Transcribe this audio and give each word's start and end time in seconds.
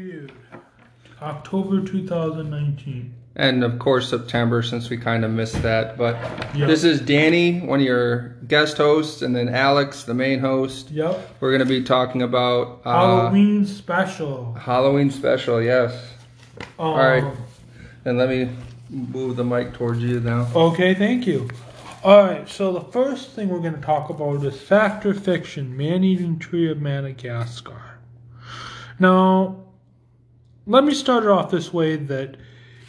weird. 0.00 0.32
October 1.20 1.82
2019. 1.82 3.14
And 3.36 3.62
of 3.62 3.78
course, 3.78 4.08
September, 4.08 4.62
since 4.62 4.90
we 4.90 4.96
kind 4.96 5.24
of 5.24 5.30
missed 5.30 5.62
that. 5.62 5.96
But 5.96 6.16
Yep. 6.54 6.68
this 6.68 6.84
is 6.84 7.00
Danny, 7.00 7.60
one 7.60 7.80
of 7.80 7.86
your 7.86 8.30
guest 8.48 8.78
hosts, 8.78 9.22
and 9.22 9.36
then 9.36 9.48
Alex, 9.48 10.04
the 10.04 10.14
main 10.14 10.40
host. 10.40 10.90
Yep. 10.90 11.36
We're 11.40 11.50
going 11.50 11.66
to 11.66 11.66
be 11.66 11.82
talking 11.82 12.22
about 12.22 12.80
uh, 12.84 12.92
Halloween 12.92 13.66
special. 13.66 14.54
Halloween 14.54 15.10
special, 15.10 15.62
yes. 15.62 15.94
Um, 16.78 16.94
right. 16.94 17.24
And 18.04 18.18
let 18.18 18.28
me 18.30 18.50
move 18.88 19.36
the 19.36 19.44
mic 19.44 19.74
towards 19.74 20.02
you 20.02 20.20
now. 20.20 20.48
Okay, 20.54 20.94
thank 20.94 21.26
you. 21.26 21.48
All 22.02 22.24
right, 22.24 22.48
so 22.48 22.72
the 22.72 22.80
first 22.80 23.32
thing 23.32 23.50
we're 23.50 23.60
going 23.60 23.74
to 23.74 23.80
talk 23.80 24.08
about 24.08 24.42
is 24.44 24.58
fact 24.60 25.04
or 25.04 25.12
fiction, 25.12 25.76
man-eating 25.76 26.38
tree 26.38 26.70
of 26.70 26.80
Madagascar. 26.80 27.98
Now, 28.98 29.56
let 30.70 30.84
me 30.84 30.94
start 30.94 31.24
it 31.24 31.30
off 31.30 31.50
this 31.50 31.72
way: 31.72 31.96
that 31.96 32.36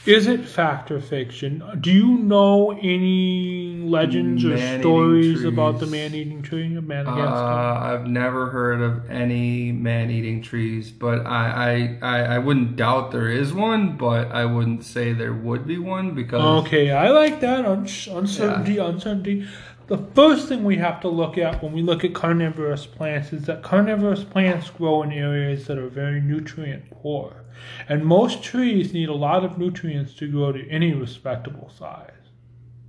is 0.05 0.25
it 0.27 0.45
fact 0.45 0.89
or 0.89 0.99
fiction? 0.99 1.63
Do 1.79 1.91
you 1.91 2.17
know 2.17 2.71
any 2.71 3.81
legends 3.83 4.43
or 4.43 4.49
Man-eating 4.49 4.81
stories 4.81 5.43
about 5.43 5.79
the 5.79 5.85
man-eating 5.85 6.41
tree 6.41 6.75
of 6.75 6.89
Uh, 6.89 7.79
I've 7.81 8.07
never 8.07 8.49
heard 8.49 8.81
of 8.81 9.09
any 9.11 9.71
man-eating 9.71 10.41
trees, 10.41 10.89
but 10.91 11.25
I, 11.27 11.97
I, 12.01 12.17
I, 12.17 12.35
I 12.35 12.37
wouldn't 12.39 12.77
doubt 12.77 13.11
there 13.11 13.29
is 13.29 13.53
one, 13.53 13.97
but 13.97 14.31
I 14.31 14.45
wouldn't 14.45 14.83
say 14.83 15.13
there 15.13 15.33
would 15.33 15.67
be 15.67 15.77
one 15.77 16.15
because 16.15 16.65
Okay, 16.65 16.91
I 16.91 17.09
like 17.09 17.39
that 17.41 17.65
Un- 17.65 17.81
uncertainty. 17.81 18.77
Uncertainty. 18.77 19.47
The 19.91 19.97
first 20.15 20.47
thing 20.47 20.63
we 20.63 20.77
have 20.77 21.01
to 21.01 21.09
look 21.09 21.37
at 21.37 21.61
when 21.61 21.73
we 21.73 21.81
look 21.81 22.05
at 22.05 22.13
carnivorous 22.13 22.85
plants 22.85 23.33
is 23.33 23.43
that 23.47 23.61
carnivorous 23.61 24.23
plants 24.23 24.69
grow 24.69 25.03
in 25.03 25.11
areas 25.11 25.67
that 25.67 25.77
are 25.77 25.89
very 25.89 26.21
nutrient 26.21 26.89
poor, 26.89 27.43
and 27.89 28.05
most 28.05 28.41
trees 28.41 28.93
need 28.93 29.09
a 29.09 29.13
lot 29.13 29.43
of 29.43 29.57
nutrients 29.57 30.13
to 30.13 30.31
grow 30.31 30.53
to 30.53 30.65
any 30.69 30.93
respectable 30.93 31.69
size. 31.77 32.29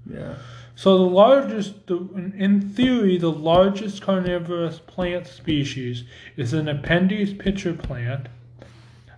yeah, 0.09 0.37
So 0.77 0.97
the 0.97 1.03
largest, 1.03 1.89
the, 1.89 1.97
in- 2.37 2.71
theory, 2.73 3.19
the 3.19 3.33
largest 3.33 4.01
carnivorous 4.01 4.79
plant 4.79 5.27
species 5.27 6.05
is 6.37 6.53
an 6.53 6.67
Nepenthes 6.67 7.35
pitcher 7.35 7.75
plant. 7.75 8.29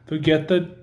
Forget 0.07 0.49
the 0.49 0.75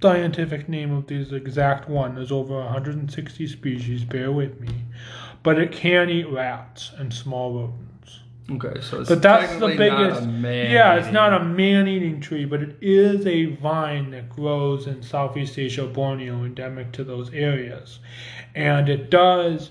scientific 0.00 0.68
name 0.68 0.92
of 0.92 1.06
this 1.06 1.32
exact 1.32 1.88
one. 1.88 2.14
There's 2.14 2.32
over 2.32 2.54
160 2.54 3.46
species. 3.46 4.04
Bear 4.04 4.30
with 4.30 4.60
me, 4.60 4.70
but 5.42 5.58
it 5.58 5.72
can 5.72 6.10
eat 6.10 6.28
rats 6.28 6.92
and 6.98 7.12
small 7.12 7.52
rodents. 7.54 8.20
okay, 8.50 8.80
so 8.80 9.00
it's 9.00 9.08
But 9.08 9.22
that's 9.22 9.54
the 9.56 9.68
biggest. 9.68 10.22
yeah, 10.70 10.94
it's 10.96 11.12
not 11.12 11.32
a 11.40 11.44
man-eating 11.44 12.20
tree, 12.20 12.44
but 12.44 12.62
it 12.62 12.76
is 12.80 13.26
a 13.26 13.46
vine 13.56 14.10
that 14.12 14.28
grows 14.30 14.86
in 14.86 15.02
Southeast 15.02 15.58
Asia, 15.58 15.86
Borneo, 15.86 16.44
endemic 16.44 16.92
to 16.92 17.04
those 17.04 17.32
areas, 17.32 17.98
and 18.54 18.88
it 18.88 19.10
does 19.10 19.70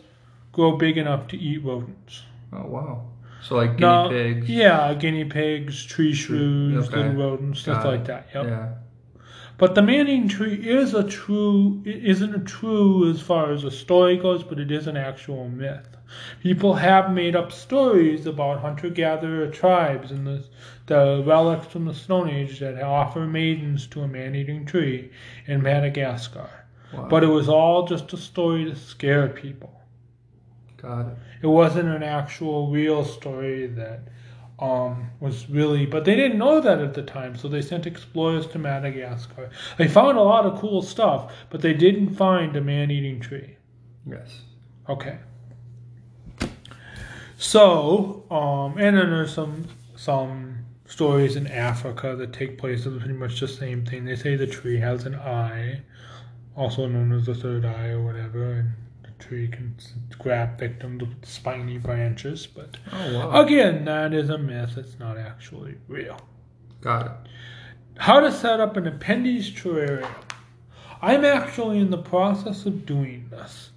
grow 0.51 0.77
big 0.77 0.97
enough 0.97 1.27
to 1.29 1.37
eat 1.37 1.63
rodents. 1.63 2.23
Oh 2.53 2.65
wow, 2.65 3.03
so 3.41 3.55
like 3.55 3.71
guinea 3.77 3.81
Now- 3.81 4.09
pigs. 4.09 4.49
Yeah, 4.49 4.93
guinea 4.93 5.25
pigs, 5.25 5.83
tree 5.85 6.13
shrews, 6.13 6.87
okay. 6.87 6.97
little 6.97 7.13
rodents, 7.13 7.59
stuff 7.61 7.83
Got 7.83 7.89
like 7.89 7.99
it. 8.01 8.05
that. 8.07 8.27
Yep. 8.33 8.45
Yeah, 8.45 8.69
But 9.57 9.73
the 9.73 9.81
man-eating 9.81 10.27
tree 10.27 10.53
is 10.53 10.93
a 10.93 11.03
true, 11.03 11.81
it 11.83 12.05
isn't 12.05 12.35
a 12.35 12.39
true 12.39 13.09
as 13.09 13.21
far 13.21 13.51
as 13.51 13.63
a 13.63 13.71
story 13.71 14.15
goes, 14.15 14.43
but 14.43 14.59
it 14.59 14.71
is 14.71 14.85
an 14.85 14.95
actual 14.97 15.49
myth. 15.49 15.97
People 16.41 16.75
have 16.75 17.11
made 17.11 17.35
up 17.35 17.51
stories 17.51 18.27
about 18.27 18.59
hunter-gatherer 18.61 19.47
tribes 19.47 20.11
and 20.11 20.27
the, 20.27 20.45
the 20.85 21.23
relics 21.25 21.67
from 21.67 21.85
the 21.85 21.93
Stone 21.93 22.29
Age 22.29 22.59
that 22.59 22.81
offer 22.81 23.25
maidens 23.25 23.87
to 23.87 24.01
a 24.01 24.07
man-eating 24.07 24.65
tree 24.65 25.09
in 25.47 25.63
Madagascar. 25.63 26.49
wow. 26.93 27.07
But 27.09 27.23
it 27.23 27.27
was 27.27 27.49
all 27.49 27.87
just 27.87 28.13
a 28.13 28.17
story 28.17 28.65
to 28.65 28.75
scare 28.75 29.27
people. 29.27 29.81
got 30.77 31.07
it. 31.07 31.17
It 31.41 31.47
wasn't 31.47 31.89
an 31.89 32.03
actual 32.03 32.69
real 32.69 33.03
story 33.03 33.65
that 33.67 34.01
um, 34.59 35.11
was 35.19 35.49
really, 35.49 35.85
but 35.85 36.03
they 36.05 36.15
didn't 36.15 36.39
know 36.39 36.59
that 36.59 36.79
at 36.79 36.93
the 36.93 37.03
time, 37.03 37.37
so 37.37 37.47
they 37.47 37.61
sent 37.61 37.85
explorers 37.85 38.47
to 38.47 38.59
Madagascar. 38.59 39.49
They 39.77 39.87
found 39.87 40.17
a 40.17 40.23
lot 40.23 40.45
of 40.45 40.59
cool 40.59 40.81
stuff, 40.81 41.31
but 41.49 41.61
they 41.61 41.73
didn't 41.73 42.15
find 42.15 42.55
a 42.55 42.61
man-eating 42.61 43.19
tree. 43.19 43.57
Yes. 44.05 44.41
Okay. 44.89 45.19
So, 47.37 48.25
um, 48.31 48.79
and 48.79 48.97
then 48.97 49.11
there's 49.11 49.33
some 49.33 49.67
some 49.95 50.65
stories 50.87 51.35
in 51.35 51.47
Africa 51.47 52.15
that 52.15 52.33
take 52.33 52.57
place 52.57 52.85
of 52.85 52.97
pretty 52.99 53.13
much 53.13 53.39
the 53.39 53.47
same 53.47 53.85
thing. 53.85 54.05
They 54.05 54.15
say 54.15 54.35
the 54.35 54.47
tree 54.47 54.79
has 54.79 55.05
an 55.05 55.15
eye, 55.15 55.81
also 56.55 56.87
known 56.87 57.11
as 57.11 57.25
the 57.27 57.35
third 57.35 57.65
eye 57.65 57.89
or 57.89 58.01
whatever, 58.01 58.53
and 58.53 58.73
tree 59.19 59.47
can 59.47 59.75
grab 60.19 60.59
victims 60.59 61.01
with 61.01 61.25
spiny 61.25 61.77
branches. 61.77 62.47
But 62.47 62.77
Oh 62.91 63.13
wow. 63.29 63.41
again, 63.41 63.85
that 63.85 64.13
is 64.13 64.29
a 64.29 64.37
myth. 64.37 64.77
It's 64.77 64.99
not 64.99 65.17
actually 65.17 65.75
real. 65.87 66.19
Got 66.81 67.05
it. 67.07 67.11
How 67.97 68.19
to 68.19 68.31
set 68.31 68.59
up 68.59 68.77
an 68.77 68.83
Nepenthes 68.85 69.51
terrarium. 69.51 70.09
I'm 71.01 71.25
actually 71.25 71.79
in 71.79 71.89
the 71.91 71.97
process 71.97 72.65
of 72.65 72.85
doing 72.85 73.27
this. 73.29 73.71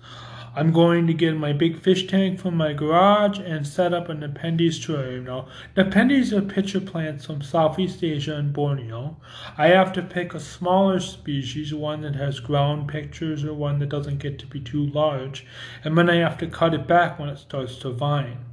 I'm 0.55 0.72
going 0.72 1.06
to 1.06 1.15
get 1.15 1.37
my 1.37 1.53
big 1.53 1.81
fish 1.81 2.09
tank 2.09 2.41
from 2.41 2.56
my 2.56 2.72
garage 2.72 3.38
and 3.38 3.65
set 3.65 3.94
up 3.94 4.09
an 4.09 4.21
Nepenthes 4.21 4.84
terrarium. 4.84 5.25
Now, 5.25 5.49
the 5.75 5.84
Nepenthes 5.84 6.33
are 6.33 6.43
pitcher 6.43 6.81
plants 6.81 7.27
from 7.27 7.41
Southeast 7.41 8.03
Asia 8.03 8.34
and 8.34 8.53
Borneo. 8.53 9.16
I 9.56 9.69
have 9.69 9.93
to 9.93 10.03
pick 10.03 10.34
a 10.34 10.41
smaller 10.41 10.99
species, 10.99 11.72
one 11.72 12.00
that 12.03 12.16
has 12.16 12.41
ground 12.41 12.89
pictures 12.89 13.44
or 13.44 13.55
one 13.55 13.78
that 13.78 13.91
doesn't 13.91 14.19
get 14.19 14.41
to 14.41 14.47
be 14.47 14.60
too 14.60 14.87
large, 14.87 15.47
and 15.84 15.97
then 15.97 16.10
I 16.10 16.16
have 16.16 16.37
to 16.39 16.49
cut 16.49 16.75
it 16.75 16.89
back 16.89 17.19
when 17.19 17.28
it 17.28 17.39
starts 17.39 17.77
to 17.78 17.91
vine. 17.91 18.44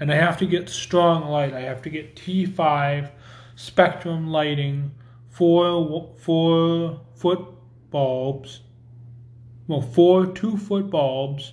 And 0.00 0.10
I 0.10 0.16
have 0.16 0.36
to 0.38 0.46
get 0.46 0.68
strong 0.68 1.28
light. 1.28 1.54
I 1.54 1.60
have 1.60 1.82
to 1.82 1.90
get 1.90 2.16
T5 2.16 3.10
spectrum 3.54 4.26
lighting, 4.28 4.90
four 5.30 6.10
four 6.18 7.00
foot 7.14 7.46
bulbs, 7.90 8.60
well 9.66 9.80
four 9.82 10.26
two 10.26 10.56
foot 10.56 10.90
bulbs 10.90 11.52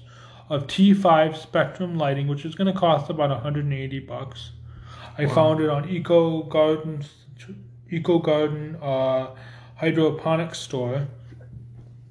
of 0.49 0.67
T5 0.67 1.37
spectrum 1.37 1.97
lighting, 1.97 2.27
which 2.27 2.43
is 2.43 2.55
going 2.55 2.71
to 2.73 2.77
cost 2.77 3.09
about 3.09 3.29
180 3.29 3.99
bucks. 3.99 4.51
I 5.17 5.25
Wow. 5.25 5.33
found 5.33 5.61
it 5.61 5.69
on 5.69 5.87
Eco 5.89 6.43
Garden 6.43 7.03
Eco 7.89 8.19
Garden 8.19 8.75
uh, 8.81 9.27
hydroponics 9.75 10.59
store. 10.59 11.07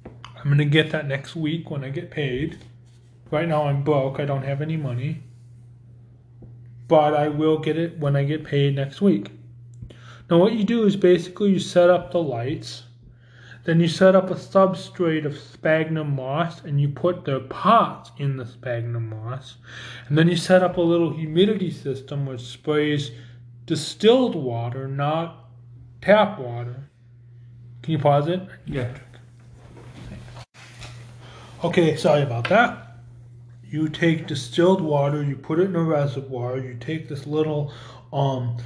I'm 0.05 0.49
gonna 0.49 0.65
get 0.65 0.89
that 0.91 1.07
next 1.07 1.35
week 1.35 1.69
when 1.69 1.83
I 1.83 1.89
get 1.89 2.09
paid. 2.11 2.57
Right 3.29 3.47
now 3.47 3.63
I'm 3.67 3.83
broke. 3.83 4.19
I 4.19 4.25
don't 4.25 4.43
have 4.43 4.61
any 4.61 4.77
money. 4.77 5.23
But 6.87 7.13
I 7.13 7.29
will 7.29 7.57
get 7.59 7.77
it 7.77 7.97
when 7.99 8.15
I 8.15 8.23
get 8.23 8.43
paid 8.43 8.75
next 8.75 9.01
week. 9.01 9.31
Now 10.29 10.37
what 10.37 10.53
you 10.53 10.63
do 10.63 10.83
is 10.85 10.95
basically 10.95 11.51
you 11.51 11.59
set 11.59 11.89
up 11.89 12.11
the 12.11 12.21
lights, 12.21 12.83
then 13.63 13.79
you 13.79 13.87
set 13.87 14.15
up 14.15 14.31
a 14.31 14.35
substrate 14.35 15.25
of 15.25 15.37
sphagnum 15.37 16.15
moss 16.15 16.63
and 16.63 16.81
you 16.81 16.89
put 16.89 17.25
the 17.25 17.41
pots 17.41 18.11
in 18.17 18.37
the 18.37 18.45
sphagnum 18.45 19.09
moss, 19.09 19.57
and 20.07 20.17
then 20.17 20.27
you 20.27 20.35
set 20.35 20.63
up 20.63 20.77
a 20.77 20.81
little 20.81 21.13
humidity 21.13 21.69
system 21.69 22.25
which 22.25 22.41
sprays 22.41 23.11
distilled 23.65 24.35
water, 24.35 24.87
not 24.87 25.49
tap 26.01 26.39
water. 26.39 26.89
Can 27.83 27.93
you 27.93 27.99
pause 27.99 28.27
it? 28.27 28.41
Yeah. 28.65 28.93
Okay, 31.63 31.95
sorry 31.95 32.23
about 32.23 32.49
that. 32.49 32.97
You 33.63 33.87
take 33.87 34.27
distilled 34.27 34.81
water, 34.81 35.23
you 35.23 35.35
put 35.35 35.59
it 35.59 35.65
in 35.65 35.75
a 35.75 35.83
reservoir, 35.83 36.57
you 36.57 36.75
take 36.79 37.07
this 37.07 37.27
little 37.27 37.71
um 38.11 38.57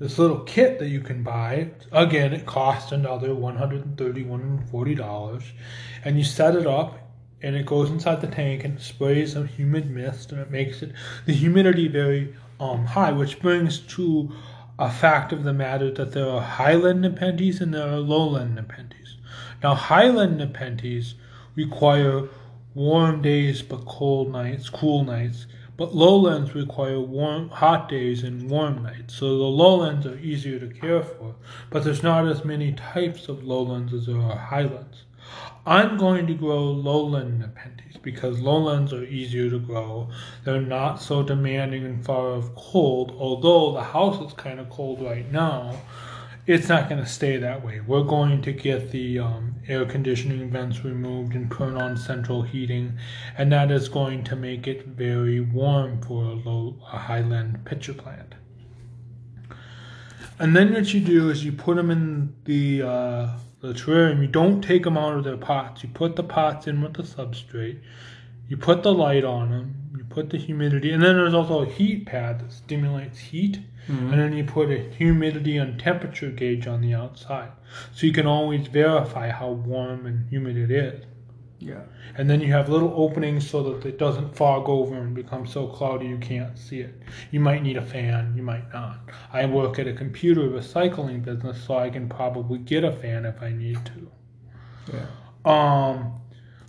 this 0.00 0.18
little 0.18 0.40
kit 0.40 0.78
that 0.78 0.88
you 0.88 1.00
can 1.00 1.22
buy. 1.22 1.70
Again, 1.92 2.32
it 2.32 2.46
costs 2.46 2.90
another 2.90 3.34
130 3.34 4.24
140 4.24 4.94
dollars 4.94 5.44
and 6.04 6.16
you 6.16 6.24
set 6.24 6.56
it 6.56 6.66
up 6.66 6.98
and 7.42 7.54
it 7.54 7.66
goes 7.66 7.90
inside 7.90 8.20
the 8.22 8.26
tank 8.26 8.64
and 8.64 8.80
sprays 8.80 9.36
a 9.36 9.46
humid 9.46 9.90
mist 9.90 10.32
and 10.32 10.40
it 10.40 10.50
makes 10.50 10.82
it 10.82 10.92
the 11.26 11.34
humidity 11.34 11.86
very 11.86 12.34
um 12.58 12.86
high, 12.86 13.12
which 13.12 13.40
brings 13.40 13.78
to 13.78 14.32
a 14.78 14.90
fact 14.90 15.32
of 15.32 15.44
the 15.44 15.52
matter 15.52 15.90
that 15.90 16.12
there 16.12 16.28
are 16.28 16.40
highland 16.40 17.02
Nepenthes 17.02 17.60
and 17.60 17.74
there 17.74 17.86
are 17.86 17.98
lowland 17.98 18.54
Nepenthes. 18.54 19.18
Now, 19.62 19.74
highland 19.74 20.38
Nepenthes 20.38 21.14
require 21.54 22.28
warm 22.74 23.20
days 23.20 23.60
but 23.60 23.84
cold 23.84 24.32
nights, 24.32 24.70
cool 24.70 25.04
nights. 25.04 25.46
But 25.80 25.94
lowlands 25.96 26.54
require 26.54 27.00
warm, 27.00 27.48
hot 27.48 27.88
days 27.88 28.22
and 28.22 28.50
warm 28.50 28.82
nights. 28.82 29.14
So 29.14 29.38
the 29.38 29.44
lowlands 29.44 30.04
are 30.04 30.18
easier 30.18 30.58
to 30.58 30.68
care 30.68 31.02
for, 31.02 31.36
but 31.70 31.84
there's 31.84 32.02
not 32.02 32.28
as 32.28 32.44
many 32.44 32.72
types 32.72 33.30
of 33.30 33.44
lowlands 33.44 33.94
as 33.94 34.04
there 34.04 34.20
are 34.20 34.36
highlands. 34.36 35.04
I'm 35.64 35.96
going 35.96 36.26
to 36.26 36.34
grow 36.34 36.64
lowland 36.64 37.38
Nepenthes 37.38 37.96
because 38.02 38.40
lowlands 38.40 38.92
are 38.92 39.04
easier 39.04 39.48
to 39.48 39.58
grow. 39.58 40.10
They're 40.44 40.60
not 40.60 41.00
so 41.00 41.22
demanding 41.22 41.86
and 41.86 42.04
far 42.04 42.28
of 42.28 42.54
cold, 42.56 43.16
although 43.18 43.72
the 43.72 43.82
house 43.82 44.20
is 44.20 44.34
kind 44.34 44.60
of 44.60 44.68
cold 44.68 45.00
right 45.00 45.32
now. 45.32 45.76
It's 46.50 46.68
not 46.68 46.88
going 46.88 47.00
to 47.00 47.08
stay 47.08 47.36
that 47.36 47.64
way. 47.64 47.78
We're 47.78 48.02
going 48.02 48.42
to 48.42 48.52
get 48.52 48.90
the 48.90 49.20
um, 49.20 49.54
air 49.68 49.86
conditioning 49.86 50.50
vents 50.50 50.84
removed 50.84 51.34
and 51.34 51.50
turn 51.50 51.76
on 51.76 51.96
central 51.96 52.42
heating, 52.42 52.98
and 53.38 53.52
that 53.52 53.70
is 53.70 53.88
going 53.88 54.24
to 54.24 54.34
make 54.34 54.66
it 54.66 54.84
very 54.86 55.38
warm 55.38 56.02
for 56.02 56.24
a 56.24 56.32
low, 56.32 56.76
a 56.92 56.98
highland 56.98 57.64
pitcher 57.64 57.94
plant. 57.94 58.34
And 60.40 60.56
then 60.56 60.74
what 60.74 60.92
you 60.92 61.00
do 61.00 61.30
is 61.30 61.44
you 61.44 61.52
put 61.52 61.76
them 61.76 61.90
in 61.90 62.34
the 62.44 62.82
uh, 62.82 63.28
the 63.60 63.72
terrarium. 63.72 64.20
You 64.20 64.26
don't 64.26 64.60
take 64.60 64.82
them 64.82 64.96
out 64.96 65.16
of 65.16 65.22
their 65.22 65.36
pots. 65.36 65.84
You 65.84 65.90
put 65.90 66.16
the 66.16 66.24
pots 66.24 66.66
in 66.66 66.82
with 66.82 66.94
the 66.94 67.04
substrate. 67.04 67.80
You 68.48 68.56
put 68.56 68.82
the 68.82 68.92
light 68.92 69.22
on 69.22 69.50
them. 69.50 69.74
You 69.96 70.04
put 70.04 70.30
the 70.30 70.38
humidity, 70.38 70.90
and 70.90 71.02
then 71.02 71.14
there's 71.14 71.34
also 71.34 71.62
a 71.62 71.66
heat 71.66 72.06
pad 72.06 72.40
that 72.40 72.52
stimulates 72.52 73.18
heat. 73.18 73.60
Mhm. 73.88 74.12
And 74.12 74.20
then 74.20 74.32
you 74.32 74.44
put 74.44 74.70
a 74.70 74.78
humidity 74.78 75.56
and 75.56 75.78
temperature 75.78 76.30
gauge 76.30 76.66
on 76.66 76.80
the 76.80 76.94
outside, 76.94 77.50
so 77.92 78.06
you 78.06 78.12
can 78.12 78.26
always 78.26 78.66
verify 78.68 79.30
how 79.30 79.50
warm 79.50 80.06
and 80.06 80.28
humid 80.28 80.56
it 80.56 80.70
is. 80.70 81.04
Yeah. 81.60 81.82
And 82.16 82.28
then 82.28 82.40
you 82.40 82.52
have 82.52 82.70
little 82.70 82.92
openings 82.96 83.48
so 83.48 83.62
that 83.62 83.86
it 83.86 83.98
doesn't 83.98 84.34
fog 84.34 84.68
over 84.68 84.94
and 84.94 85.14
become 85.14 85.46
so 85.46 85.66
cloudy 85.66 86.06
you 86.06 86.16
can't 86.16 86.58
see 86.58 86.80
it. 86.80 86.94
You 87.30 87.40
might 87.40 87.62
need 87.62 87.76
a 87.76 87.82
fan, 87.82 88.32
you 88.34 88.42
might 88.42 88.72
not. 88.72 88.98
I 89.32 89.44
work 89.46 89.78
at 89.78 89.86
a 89.86 89.92
computer 89.92 90.42
recycling 90.42 91.22
business, 91.22 91.62
so 91.62 91.76
I 91.76 91.90
can 91.90 92.08
probably 92.08 92.58
get 92.58 92.82
a 92.82 92.92
fan 92.92 93.26
if 93.26 93.42
I 93.42 93.52
need 93.52 93.78
to. 93.86 94.10
Yeah. 94.94 95.06
Um, 95.44 96.20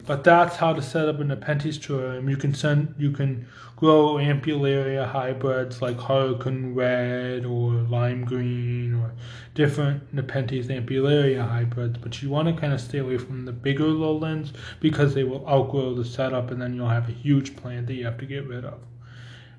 but 0.06 0.24
that's 0.24 0.56
how 0.56 0.74
to 0.74 0.82
set 0.82 1.08
up 1.08 1.20
a 1.20 1.24
Nepenthes 1.24 1.78
terrarium. 1.78 2.30
You 2.30 2.38
can 2.38 2.54
send, 2.54 2.96
you 2.98 3.12
can 3.12 3.48
grow 3.76 4.16
ampullaria 4.16 5.08
hybrids 5.08 5.82
like 5.82 6.00
Hurricane 6.00 6.74
Red 6.76 7.46
or 7.46 7.74
Lime 7.74 8.26
Green 8.26 8.94
or 8.96 9.14
different 9.54 10.14
Nepenthes 10.14 10.68
ampullaria 10.68 11.48
hybrids. 11.48 11.98
But 11.98 12.22
you 12.22 12.30
want 12.30 12.48
to 12.48 12.60
kind 12.60 12.74
of 12.74 12.82
stay 12.82 13.00
away 13.00 13.18
from 13.18 13.46
the 13.46 13.52
bigger 13.52 13.88
lowlands 13.88 14.54
because 14.80 15.14
they 15.14 15.24
will 15.24 15.48
outgrow 15.48 15.96
the 15.96 16.06
setup, 16.06 16.52
and 16.52 16.62
then 16.62 16.74
you'll 16.74 16.90
have 16.90 17.10
a 17.10 17.14
huge 17.14 17.56
plant 17.56 17.88
that 17.88 17.94
you 17.94 18.06
have 18.06 18.18
to 18.20 18.26
get 18.26 18.48
rid 18.48 18.66
of, 18.66 18.80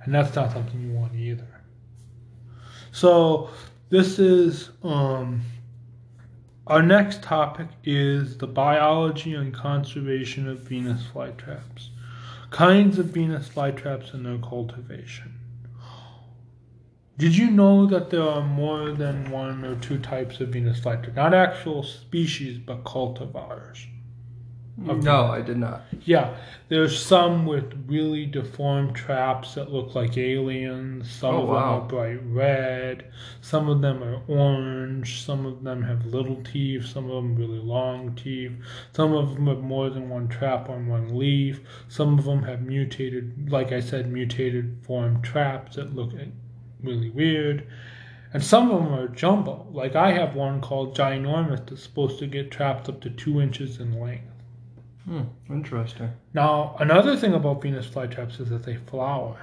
and 0.03 0.15
that's 0.15 0.35
not 0.35 0.53
something 0.53 0.81
you 0.81 0.93
want 0.93 1.15
either. 1.15 1.49
So 2.93 3.51
this 3.89 4.19
is 4.19 4.71
um, 4.83 5.43
our 6.67 6.83
next 6.83 7.25
topic 7.25 7.67
is 7.83 8.39
the 8.39 8.47
biology 8.47 9.35
and 9.35 9.53
conservation 9.53 10.49
of 10.49 10.61
Venus 10.61 11.03
flytraps. 11.13 11.89
Kinds 12.51 12.99
of 12.99 13.07
Venus 13.07 13.49
flytraps 13.49 14.15
and 14.15 14.25
their 14.25 14.39
cultivation. 14.39 15.35
Did 17.19 17.37
you 17.37 17.51
know 17.51 17.87
that 17.87 18.11
there 18.11 18.23
are 18.23 18.47
more 18.47 18.93
than 18.93 19.31
one 19.31 19.65
or 19.65 19.75
two 19.77 19.99
types 19.99 20.41
of 20.41 20.51
Venus 20.51 20.81
flytrap? 20.81 21.17
Not 21.17 21.35
actual 21.35 21.83
species, 21.83 22.59
but 22.59 22.85
cultivars. 22.85 23.87
Of 24.89 24.97
mm. 24.99 25.03
No, 25.03 25.27
I 25.27 25.43
did 25.43 25.59
not. 25.59 25.83
Yeah, 26.05 26.35
there's 26.69 27.01
some 27.05 27.47
with 27.47 27.85
really 27.87 28.27
deformed 28.27 28.95
traps 28.97 29.55
that 29.55 29.71
look 29.73 29.95
like 29.95 30.17
aliens. 30.17 31.11
Some 31.11 31.35
Oh, 31.35 31.41
of 31.43 31.47
them 31.49 31.55
wow. 31.57 31.79
are 31.79 31.81
bright 31.89 32.21
red. 32.25 33.05
Some 33.41 33.69
of 33.69 33.81
them 33.83 34.03
are 34.03 34.23
orange. 34.29 35.23
Some 35.23 35.47
of 35.47 35.63
them 35.63 35.83
have 35.83 36.07
little 36.07 36.43
teeth. 36.43 36.87
Some 36.87 37.05
of 37.11 37.17
them 37.23 37.37
really 37.37 37.59
long 37.59 38.15
teeth. 38.15 38.53
Some 38.93 39.13
of 39.13 39.35
them 39.35 39.47
have 39.47 39.61
more 39.61 39.91
than 39.91 40.09
one 40.09 40.29
trap 40.29 40.69
on 40.71 40.87
one 40.87 41.17
leaf. 41.19 41.61
Some 41.89 42.19
of 42.19 42.25
them 42.25 42.43
have 42.45 42.63
mutated, 42.63 43.51
like 43.51 43.73
I 43.73 43.81
said, 43.81 44.11
mutated 44.11 44.79
form 44.83 45.21
traps 45.23 45.77
that 45.77 45.95
look 45.95 46.13
really 46.83 47.11
weird. 47.11 47.67
And 48.33 48.43
some 48.43 48.71
of 48.71 48.83
them 48.83 48.95
are 48.95 49.09
jumbo. 49.09 49.67
Like 49.71 49.95
I 49.95 50.13
have 50.13 50.35
one 50.35 50.61
called 50.63 50.97
Ginormous 50.97 51.67
that's 51.69 51.83
supposed 51.83 52.19
to 52.21 52.27
get 52.27 52.51
trapped 52.51 52.89
up 52.89 53.01
to 53.03 53.11
two 53.11 53.41
inches 53.41 53.79
in 53.79 54.01
length. 54.01 54.32
Hmm. 55.05 55.23
Interesting. 55.51 56.11
Now, 56.33 56.77
another 56.79 57.17
thing 57.17 57.35
about 57.35 57.61
Venus 57.63 57.87
flytraps 57.87 58.41
is 58.41 58.51
that 58.51 58.63
they 58.63 58.77
flower. 58.77 59.37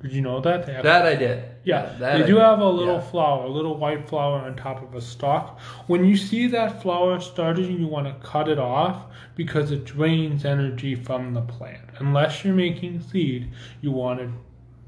Did 0.00 0.12
you 0.12 0.20
know 0.20 0.40
that? 0.40 0.66
They 0.66 0.72
have, 0.72 0.82
That 0.82 1.06
I 1.06 1.14
did. 1.14 1.44
yeah, 1.62 1.82
that 2.00 2.18
they 2.18 2.24
I 2.24 2.26
do 2.26 2.34
did. 2.34 2.42
have 2.42 2.58
a 2.58 2.68
little 2.68 2.94
Yeah. 2.96 3.00
flower, 3.02 3.44
a 3.44 3.48
little 3.48 3.76
white 3.76 4.08
flower 4.08 4.40
on 4.40 4.56
top 4.56 4.82
of 4.82 4.96
a 4.96 5.00
stalk. 5.00 5.60
When 5.86 6.04
you 6.04 6.16
see 6.16 6.48
that 6.48 6.82
flower 6.82 7.20
starting, 7.20 7.78
you 7.78 7.86
want 7.86 8.08
to 8.08 8.26
cut 8.26 8.48
it 8.48 8.58
off 8.58 9.04
because 9.36 9.70
it 9.70 9.84
drains 9.84 10.44
energy 10.44 10.96
from 10.96 11.34
the 11.34 11.40
plant. 11.42 11.84
Unless 12.00 12.44
you're 12.44 12.52
making 12.52 13.00
seed, 13.00 13.52
you 13.80 13.92
want 13.92 14.18
to 14.18 14.32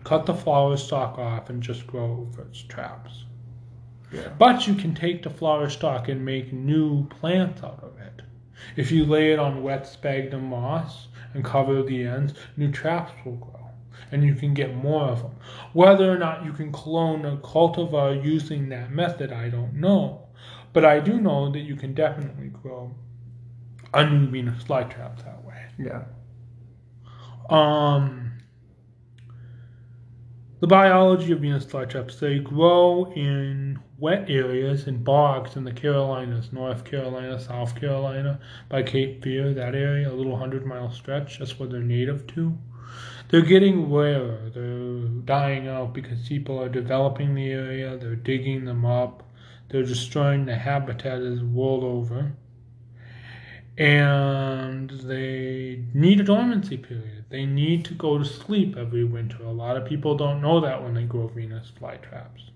cut 0.03 0.27
the 0.27 0.35
flower 0.35 0.77
stalk 0.77 1.17
off 1.17 1.49
and 1.49 1.63
just 1.63 1.87
grow 1.87 2.27
over 2.27 2.43
its 2.43 2.61
traps. 2.61 3.25
Yeah. 4.13 4.31
But 4.37 4.67
you 4.67 4.75
can 4.75 4.95
take 4.97 5.23
the 5.23 5.31
flower 5.31 5.69
stalk 5.71 6.09
and 6.09 6.25
make 6.25 6.53
new 6.53 7.07
plants 7.07 7.63
out 7.63 7.79
of 7.85 7.97
it. 8.01 8.23
If 8.77 8.91
you 8.91 9.05
lay 9.05 9.33
it 9.33 9.39
on 9.39 9.63
wet 9.63 9.87
sphagnum 9.87 10.49
moss 10.49 11.09
and 11.33 11.45
cover 11.45 11.83
the 11.83 12.05
ends, 12.07 12.35
new 12.57 12.71
traps 12.71 13.13
will 13.25 13.37
grow. 13.37 13.71
And 14.13 14.23
you 14.23 14.35
can 14.35 14.55
get 14.55 14.75
more 14.75 15.05
of 15.05 15.23
them. 15.23 15.37
Whether 15.73 16.11
or 16.11 16.19
not 16.19 16.45
you 16.45 16.53
can 16.53 16.71
clone 16.71 17.25
a 17.25 17.37
cultivar 17.39 18.23
using 18.25 18.69
that 18.69 18.91
method, 18.91 19.33
I 19.33 19.49
don't 19.49 19.75
know. 19.75 20.29
But 20.73 20.85
I 20.85 21.01
do 21.01 21.21
know 21.21 21.51
that 21.51 21.61
you 21.61 21.77
can 21.77 21.95
definitely 21.95 22.49
grow 22.49 22.95
a 23.93 24.09
new 24.09 24.27
Venus 24.27 24.65
flytrap 24.65 25.25
that 25.25 25.45
way. 25.45 25.67
Yeah. 25.79 26.03
Um, 27.49 28.24
the 30.65 30.69
biology 30.69 31.31
of 31.31 31.41
Venus 31.41 31.67
flytraps, 31.67 32.19
they 32.19 32.39
grow 32.39 33.13
in 33.15 33.79
wet 33.99 34.31
areas 34.31 34.87
and 34.87 35.05
bogs 35.05 35.57
in 35.57 35.65
the 35.65 35.71
Carolinas, 35.71 36.55
North 36.55 36.87
Carolina, 36.87 37.39
South 37.39 37.79
Carolina, 37.79 38.41
by 38.71 38.83
Cape 38.83 39.23
Fear, 39.23 39.53
that 39.53 39.75
area, 39.75 40.11
a 40.11 40.15
little 40.15 40.39
hundred 40.39 40.65
mile 40.65 40.91
stretch. 40.91 41.39
That's 41.39 41.59
where 41.59 41.69
they're 41.69 41.81
native 41.81 42.27
to. 42.29 42.57
They're 43.29 43.43
getting 43.43 43.93
rarer. 43.93 44.51
They're 44.55 45.07
dying 45.27 45.69
out 45.69 45.93
because 45.93 46.27
people 46.27 46.59
are 46.59 46.71
developing 46.71 47.35
the 47.35 47.51
area, 47.51 47.99
they're 47.99 48.17
digging 48.17 48.65
them 48.65 48.87
up, 48.87 49.23
they're 49.69 49.83
destroying 49.83 50.47
the 50.47 50.57
habitat 50.57 51.21
as 51.21 51.43
world 51.43 51.85
over 51.85 52.33
and 53.77 54.91
they 54.91 55.85
need 55.93 56.21
a 56.21 56.25
dormancy 56.25 56.77
period. 56.77 57.25
They 57.29 57.45
need 57.45 57.85
to 57.87 57.95
go 57.95 58.19
to 58.19 58.25
sleep 58.25 58.77
every 58.77 59.05
winter. 59.05 59.43
A 59.45 59.51
lot 59.51 59.77
of 59.77 59.85
people 59.85 60.17
don't 60.17 60.41
know 60.41 60.61
that 60.61 60.83
when 60.83 60.95
they 60.95 61.05
grow 61.05 61.27
Venus 61.27 61.73
flytraps. 61.81 62.51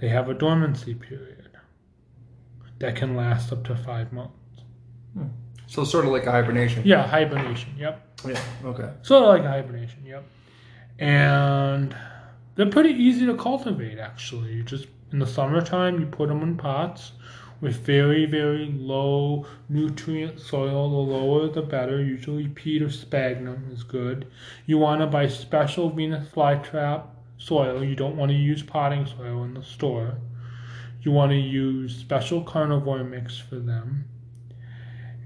They 0.00 0.08
have 0.08 0.30
a 0.30 0.34
dormancy 0.34 0.94
period 0.94 1.58
that 2.78 2.96
can 2.96 3.14
last 3.14 3.52
up 3.52 3.64
to 3.64 3.76
five 3.76 4.12
months. 4.12 4.34
Hmm. 5.12 5.26
So 5.66 5.84
sort 5.84 6.06
of 6.06 6.12
like 6.12 6.24
a 6.24 6.32
hibernation. 6.32 6.82
Yeah, 6.86 7.06
hibernation. 7.06 7.74
Yep. 7.78 8.24
Yeah. 8.26 8.42
Okay. 8.64 8.90
Sort 9.02 9.22
of 9.22 9.28
like 9.28 9.44
hibernation. 9.44 10.04
Yep. 10.06 10.24
And 10.98 11.94
they're 12.54 12.70
pretty 12.70 12.90
easy 12.90 13.26
to 13.26 13.36
cultivate. 13.36 13.98
Actually, 13.98 14.54
you 14.54 14.62
just 14.62 14.86
in 15.12 15.18
the 15.18 15.26
summertime 15.26 16.00
you 16.00 16.06
put 16.06 16.28
them 16.28 16.42
in 16.42 16.56
pots 16.56 17.12
with 17.60 17.76
very 17.76 18.26
very 18.26 18.66
low 18.66 19.46
nutrient 19.68 20.40
soil. 20.40 20.90
The 20.90 21.12
lower 21.12 21.48
the 21.48 21.62
better. 21.62 22.02
Usually 22.02 22.48
peat 22.48 22.82
or 22.82 22.90
sphagnum 22.90 23.70
is 23.72 23.82
good. 23.82 24.26
You 24.66 24.78
want 24.78 25.00
to 25.00 25.06
buy 25.06 25.28
special 25.28 25.90
Venus 25.90 26.28
flytrap 26.28 27.04
soil. 27.38 27.84
You 27.84 27.96
don't 27.96 28.16
want 28.16 28.30
to 28.30 28.36
use 28.36 28.62
potting 28.62 29.06
soil 29.06 29.44
in 29.44 29.54
the 29.54 29.62
store. 29.62 30.18
You 31.02 31.12
want 31.12 31.32
to 31.32 31.38
use 31.38 31.96
special 31.96 32.42
carnivore 32.42 33.04
mix 33.04 33.38
for 33.38 33.58
them. 33.58 34.04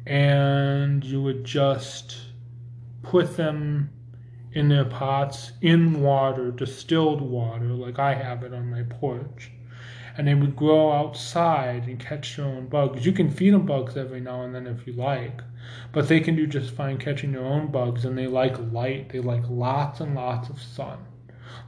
And 0.06 1.02
you 1.02 1.22
would 1.22 1.44
just 1.44 2.16
put 3.02 3.36
them 3.36 3.90
in 4.52 4.68
their 4.68 4.84
pots 4.84 5.52
in 5.60 6.00
water, 6.00 6.52
distilled 6.52 7.20
water, 7.20 7.66
like 7.66 7.98
I 7.98 8.14
have 8.14 8.44
it 8.44 8.54
on 8.54 8.70
my 8.70 8.84
porch. 8.84 9.50
And 10.16 10.28
they 10.28 10.34
would 10.34 10.54
grow 10.54 10.92
outside 10.92 11.86
and 11.88 11.98
catch 11.98 12.36
their 12.36 12.46
own 12.46 12.68
bugs. 12.68 13.04
You 13.04 13.12
can 13.12 13.30
feed 13.30 13.52
them 13.52 13.66
bugs 13.66 13.96
every 13.96 14.20
now 14.20 14.42
and 14.42 14.54
then 14.54 14.66
if 14.66 14.86
you 14.86 14.92
like, 14.92 15.42
but 15.92 16.08
they 16.08 16.20
can 16.20 16.36
do 16.36 16.46
just 16.46 16.74
fine 16.74 16.98
catching 16.98 17.32
their 17.32 17.44
own 17.44 17.72
bugs. 17.72 18.04
And 18.04 18.16
they 18.16 18.26
like 18.26 18.56
light, 18.72 19.08
they 19.10 19.20
like 19.20 19.42
lots 19.48 20.00
and 20.00 20.14
lots 20.14 20.48
of 20.48 20.60
sun, 20.60 20.98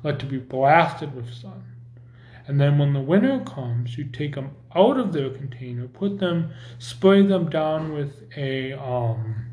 like 0.04 0.18
to 0.20 0.26
be 0.26 0.38
blasted 0.38 1.14
with 1.14 1.32
sun. 1.32 1.64
And 2.46 2.60
then 2.60 2.78
when 2.78 2.92
the 2.92 3.00
winter 3.00 3.40
comes, 3.40 3.98
you 3.98 4.04
take 4.04 4.36
them 4.36 4.52
out 4.74 4.98
of 4.98 5.12
their 5.12 5.30
container, 5.30 5.88
put 5.88 6.18
them, 6.18 6.52
spray 6.78 7.22
them 7.22 7.50
down 7.50 7.92
with 7.92 8.22
a 8.36 8.72
um, 8.74 9.45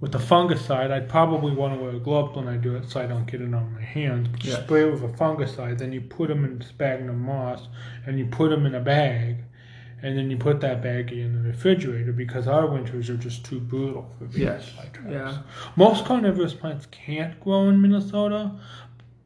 with 0.00 0.12
the 0.12 0.18
fungicide. 0.18 0.90
I'd 0.90 1.08
probably 1.08 1.52
want 1.52 1.78
to 1.78 1.84
wear 1.84 1.92
gloves 1.98 2.34
when 2.36 2.48
I 2.48 2.56
do 2.56 2.74
it 2.76 2.88
so 2.88 3.00
I 3.02 3.06
don't 3.06 3.26
get 3.26 3.40
it 3.42 3.52
on 3.54 3.74
my 3.74 3.82
hands. 3.82 4.28
But 4.28 4.44
you 4.44 4.52
Yeah. 4.52 4.62
spray 4.62 4.88
it 4.88 4.92
with 4.92 5.02
a 5.04 5.08
fungicide, 5.08 5.78
then 5.78 5.92
you 5.92 6.00
put 6.00 6.28
them 6.28 6.44
in 6.44 6.60
sphagnum 6.62 7.20
moss, 7.20 7.68
and 8.06 8.18
you 8.18 8.26
put 8.26 8.50
them 8.50 8.64
in 8.66 8.74
a 8.74 8.80
bag, 8.80 9.36
and 10.02 10.16
then 10.16 10.30
you 10.30 10.38
put 10.38 10.60
that 10.62 10.82
bag 10.82 11.12
in 11.12 11.34
the 11.34 11.48
refrigerator 11.48 12.12
because 12.12 12.48
our 12.48 12.66
winters 12.66 13.10
are 13.10 13.16
just 13.18 13.44
too 13.44 13.60
brutal 13.60 14.10
for 14.18 14.26
Yes. 14.38 14.70
flytraps. 14.70 15.12
Yeah. 15.12 15.38
Most 15.76 16.06
carnivorous 16.06 16.54
plants 16.54 16.86
can't 16.90 17.38
grow 17.40 17.68
in 17.68 17.82
Minnesota 17.82 18.52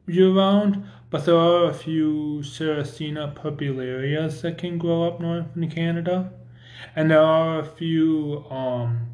year 0.07 0.29
round, 0.31 0.83
but 1.09 1.25
there 1.25 1.37
are 1.37 1.69
a 1.69 1.73
few 1.73 2.39
Sarracenia 2.43 3.33
purpureas 3.33 4.41
that 4.41 4.57
can 4.57 4.77
grow 4.77 5.03
up 5.03 5.21
north 5.21 5.45
in 5.55 5.69
Canada, 5.69 6.31
and 6.95 7.09
there 7.09 7.21
are 7.21 7.59
a 7.59 7.65
few 7.65 8.43
um, 8.51 9.07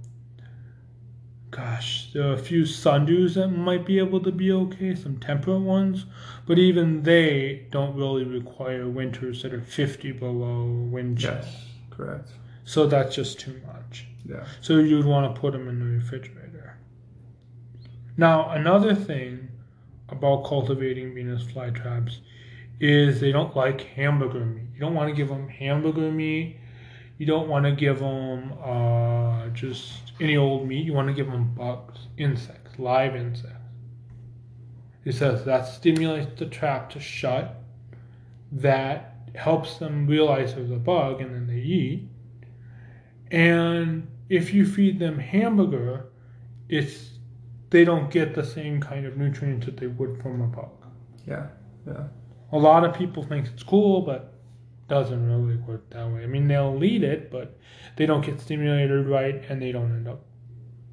gosh, 1.51 2.10
there 2.13 2.29
are 2.29 2.34
a 2.34 2.38
few 2.39 2.63
sundews 2.63 3.36
that 3.36 3.50
might 3.50 3.86
be 3.86 4.00
able 4.00 4.22
to 4.22 4.31
be 4.31 4.51
okay, 4.51 4.96
some 4.96 5.17
temperate 5.20 5.62
ones, 5.62 6.05
but 6.46 6.58
even 6.58 7.03
they 7.03 7.67
don't 7.72 7.96
really 7.96 8.24
require 8.24 8.88
winters 8.88 9.43
that 9.43 9.53
are 9.53 9.62
50 9.62 10.13
below 10.13 10.65
wind 10.89 11.20
chill. 11.20 11.34
Yes, 11.34 11.65
correct. 11.89 12.29
So 12.63 12.88
that's 12.88 13.13
just 13.13 13.39
too 13.39 13.62
much. 13.67 14.08
Yeah. 14.25 14.46
So 14.62 14.77
you'd 14.77 15.05
want 15.05 15.34
to 15.34 15.39
put 15.39 15.51
them 15.51 15.67
in 15.67 15.79
the 15.79 15.86
refrigerator. 15.86 16.77
Now, 18.17 18.50
another 18.51 18.96
thing 18.96 19.50
about 20.10 20.46
cultivating 20.46 21.13
Venus 21.13 21.43
flytraps 21.43 22.20
is 22.79 23.20
they 23.20 23.31
don't 23.31 23.55
like 23.55 23.81
hamburger 23.81 24.46
meat. 24.46 24.67
You 24.74 24.79
don't 24.79 24.96
want 24.96 25.10
to 25.10 25.15
give 25.15 25.29
them 25.29 25.48
hamburger 25.48 26.12
meat. 26.12 26.58
You 27.17 27.25
don't 27.25 27.48
want 27.48 27.65
to 27.65 27.72
give 27.72 28.00
them 28.00 28.53
uh, 28.63 29.48
just 29.50 30.11
any 30.22 30.38
old 30.38 30.68
meat. 30.68 30.86
You 30.86 30.94
want 30.94 31.08
to 31.08 31.13
give 31.13 31.28
them 31.28 31.54
bugs, 31.54 32.08
insects, 32.18 32.78
live 32.80 33.16
insects. 33.16 33.58
It 35.04 35.13
says 35.13 35.44
that 35.46 35.68
stimulates 35.68 36.40
the 36.40 36.46
trap 36.46 36.92
to 36.92 37.00
shut. 37.00 37.56
That 38.51 39.16
helps 39.34 39.78
them 39.78 40.06
realize 40.08 40.54
there's 40.54 40.72
a 40.72 40.75
bug 40.75 41.22
and 41.22 41.34
then 41.34 41.48
they 41.48 41.62
eat. 41.62 42.08
And 43.32 44.08
if 44.30 44.54
you 44.54 44.66
feed 44.66 45.00
them 45.00 45.18
hamburger, 45.18 46.12
it's 46.70 47.10
they 47.72 47.86
don't 47.86 48.12
get 48.12 48.36
the 48.36 48.46
same 48.46 48.82
kind 48.82 49.06
of 49.06 49.18
nutrients 49.18 49.66
that 49.66 49.78
they 49.78 49.88
would 49.88 50.22
from 50.22 50.42
a 50.42 50.48
bug. 50.48 50.86
Yeah. 51.25 51.48
Yeah. 51.88 52.08
A 52.51 52.58
lot 52.58 52.84
of 52.84 52.94
people 52.94 53.24
think 53.24 53.48
it's 53.48 53.63
cool, 53.63 54.01
but 54.01 54.34
doesn't 54.91 55.25
really 55.25 55.55
work 55.55 55.89
that 55.91 56.12
way. 56.12 56.21
I 56.21 56.27
mean, 56.27 56.50
they'll 56.50 56.83
eat 56.83 57.01
it, 57.01 57.31
but 57.31 57.57
they 57.95 58.05
don't 58.05 58.25
get 58.25 58.41
stimulated 58.41 59.07
right, 59.07 59.41
and 59.48 59.62
they 59.62 59.71
don't 59.71 59.89
end 59.89 60.07
up, 60.10 60.25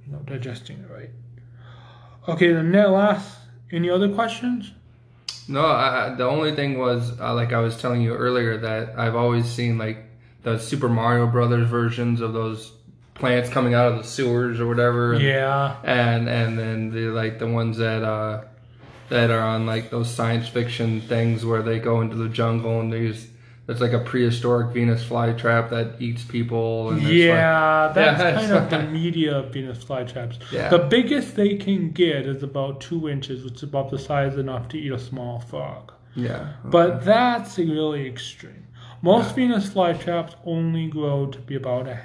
you 0.06 0.12
know, 0.12 0.20
digesting 0.20 0.78
it 0.78 0.88
right. 0.88 1.10
Okay, 2.28 2.52
then 2.52 2.70
that 2.72 2.90
last. 2.90 3.36
Any 3.72 3.90
other 3.90 4.08
questions? 4.14 4.70
No, 5.48 5.66
I, 5.66 6.14
the 6.16 6.24
only 6.24 6.54
thing 6.54 6.78
was 6.78 7.18
uh, 7.18 7.34
like 7.34 7.52
I 7.52 7.58
was 7.58 7.76
telling 7.80 8.00
you 8.00 8.14
earlier 8.14 8.56
that 8.58 8.96
I've 8.96 9.16
always 9.16 9.46
seen 9.46 9.78
like 9.78 10.04
the 10.44 10.58
Super 10.58 10.88
Mario 10.88 11.26
Brothers 11.26 11.68
versions 11.68 12.20
of 12.20 12.32
those 12.32 12.70
plants 13.14 13.50
coming 13.50 13.74
out 13.74 13.90
of 13.90 13.98
the 13.98 14.04
sewers 14.04 14.60
or 14.60 14.68
whatever. 14.68 15.14
And, 15.14 15.22
Yeah. 15.22 15.76
And 15.82 16.28
and 16.28 16.56
then 16.56 16.90
the 16.92 17.08
like 17.08 17.40
the 17.40 17.48
ones 17.48 17.78
that 17.78 18.04
uh 18.04 18.44
that 19.08 19.30
are 19.30 19.40
on 19.40 19.66
like 19.66 19.90
those 19.90 20.08
science 20.08 20.46
fiction 20.48 21.00
things 21.00 21.44
where 21.44 21.62
they 21.62 21.80
go 21.80 22.00
into 22.00 22.14
the 22.14 22.28
jungle 22.28 22.80
and 22.80 22.92
there's 22.92 23.26
there's 23.68 23.80
like 23.82 23.92
a 23.92 23.98
prehistoric 24.00 24.72
Venus 24.72 25.04
flytrap 25.04 25.68
that 25.70 26.00
eats 26.00 26.24
people 26.24 26.88
and 26.88 26.96
it's 26.98 27.04
like- 27.06 27.14
Yeah, 27.14 27.92
that's 27.94 28.20
Yeah, 28.20 28.32
kind 28.32 28.52
of 28.52 28.70
the 28.70 28.82
media 29.00 29.36
of 29.38 29.52
Venus 29.52 29.84
flytraps. 29.84 30.38
Yeah. 30.50 30.70
The 30.70 30.78
biggest 30.78 31.36
they 31.36 31.56
can 31.56 31.90
get 31.92 32.24
is 32.26 32.42
about 32.42 32.80
two 32.80 33.08
inches, 33.10 33.44
which 33.44 33.56
is 33.56 33.62
about 33.62 33.90
the 33.90 33.98
size 33.98 34.36
enough 34.38 34.68
to 34.70 34.78
eat 34.78 34.90
a 34.90 34.98
small 34.98 35.38
frog. 35.40 35.92
yeah. 36.16 36.54
But 36.64 37.04
that's 37.04 37.58
really 37.58 38.06
extreme. 38.08 38.64
Most 39.02 39.34
Venus 39.36 39.68
flytraps 39.68 40.34
only 40.46 40.86
grow 40.88 41.26
to 41.26 41.38
be 41.38 41.54
about 41.54 41.86
a, 41.86 42.00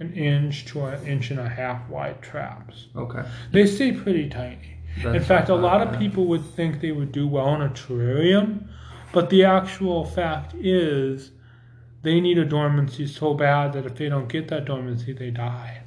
an 0.00 0.12
inch 0.12 0.66
to 0.66 0.84
an 0.86 1.06
inch 1.06 1.30
and 1.30 1.38
a 1.40 1.48
half 1.48 1.88
wide 1.88 2.20
traps. 2.20 2.88
okay. 2.96 3.22
They 3.52 3.64
stay 3.66 3.92
pretty 3.92 4.28
tiny. 4.28 4.72
In 5.04 5.22
fact, 5.22 5.50
a 5.50 5.54
lot 5.54 5.80
of 5.86 5.98
people 5.98 6.24
would 6.26 6.44
think 6.56 6.80
they 6.80 6.90
would 6.90 7.12
do 7.12 7.28
well 7.28 7.54
in 7.54 7.62
a 7.62 7.68
terrarium, 7.68 8.66
but 9.16 9.30
the 9.30 9.44
actual 9.44 10.04
fact 10.04 10.52
is 10.54 11.30
they 12.02 12.20
need 12.20 12.36
a 12.36 12.44
dormancy 12.44 13.06
so 13.06 13.32
bad 13.32 13.72
that 13.72 13.86
if 13.86 13.94
they 13.94 14.10
don't 14.10 14.28
get 14.28 14.48
that 14.48 14.66
dormancy, 14.66 15.14
they 15.14 15.30
die. 15.30 15.80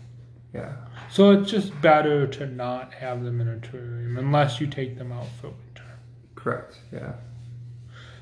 Yeah. 0.52 0.74
So 1.12 1.30
it's 1.30 1.52
just 1.52 1.80
better 1.80 2.26
to 2.26 2.48
not 2.48 2.92
have 2.96 3.24
them 3.24 3.40
in 3.40 3.48
a 3.48 3.58
terrarium 3.58 4.18
unless 4.18 4.60
you 4.60 4.66
take 4.66 4.98
them 4.98 5.12
out 5.12 5.28
for 5.40 5.50
winter. 5.50 6.00
Correct. 6.34 6.80
Yeah. 6.92 7.14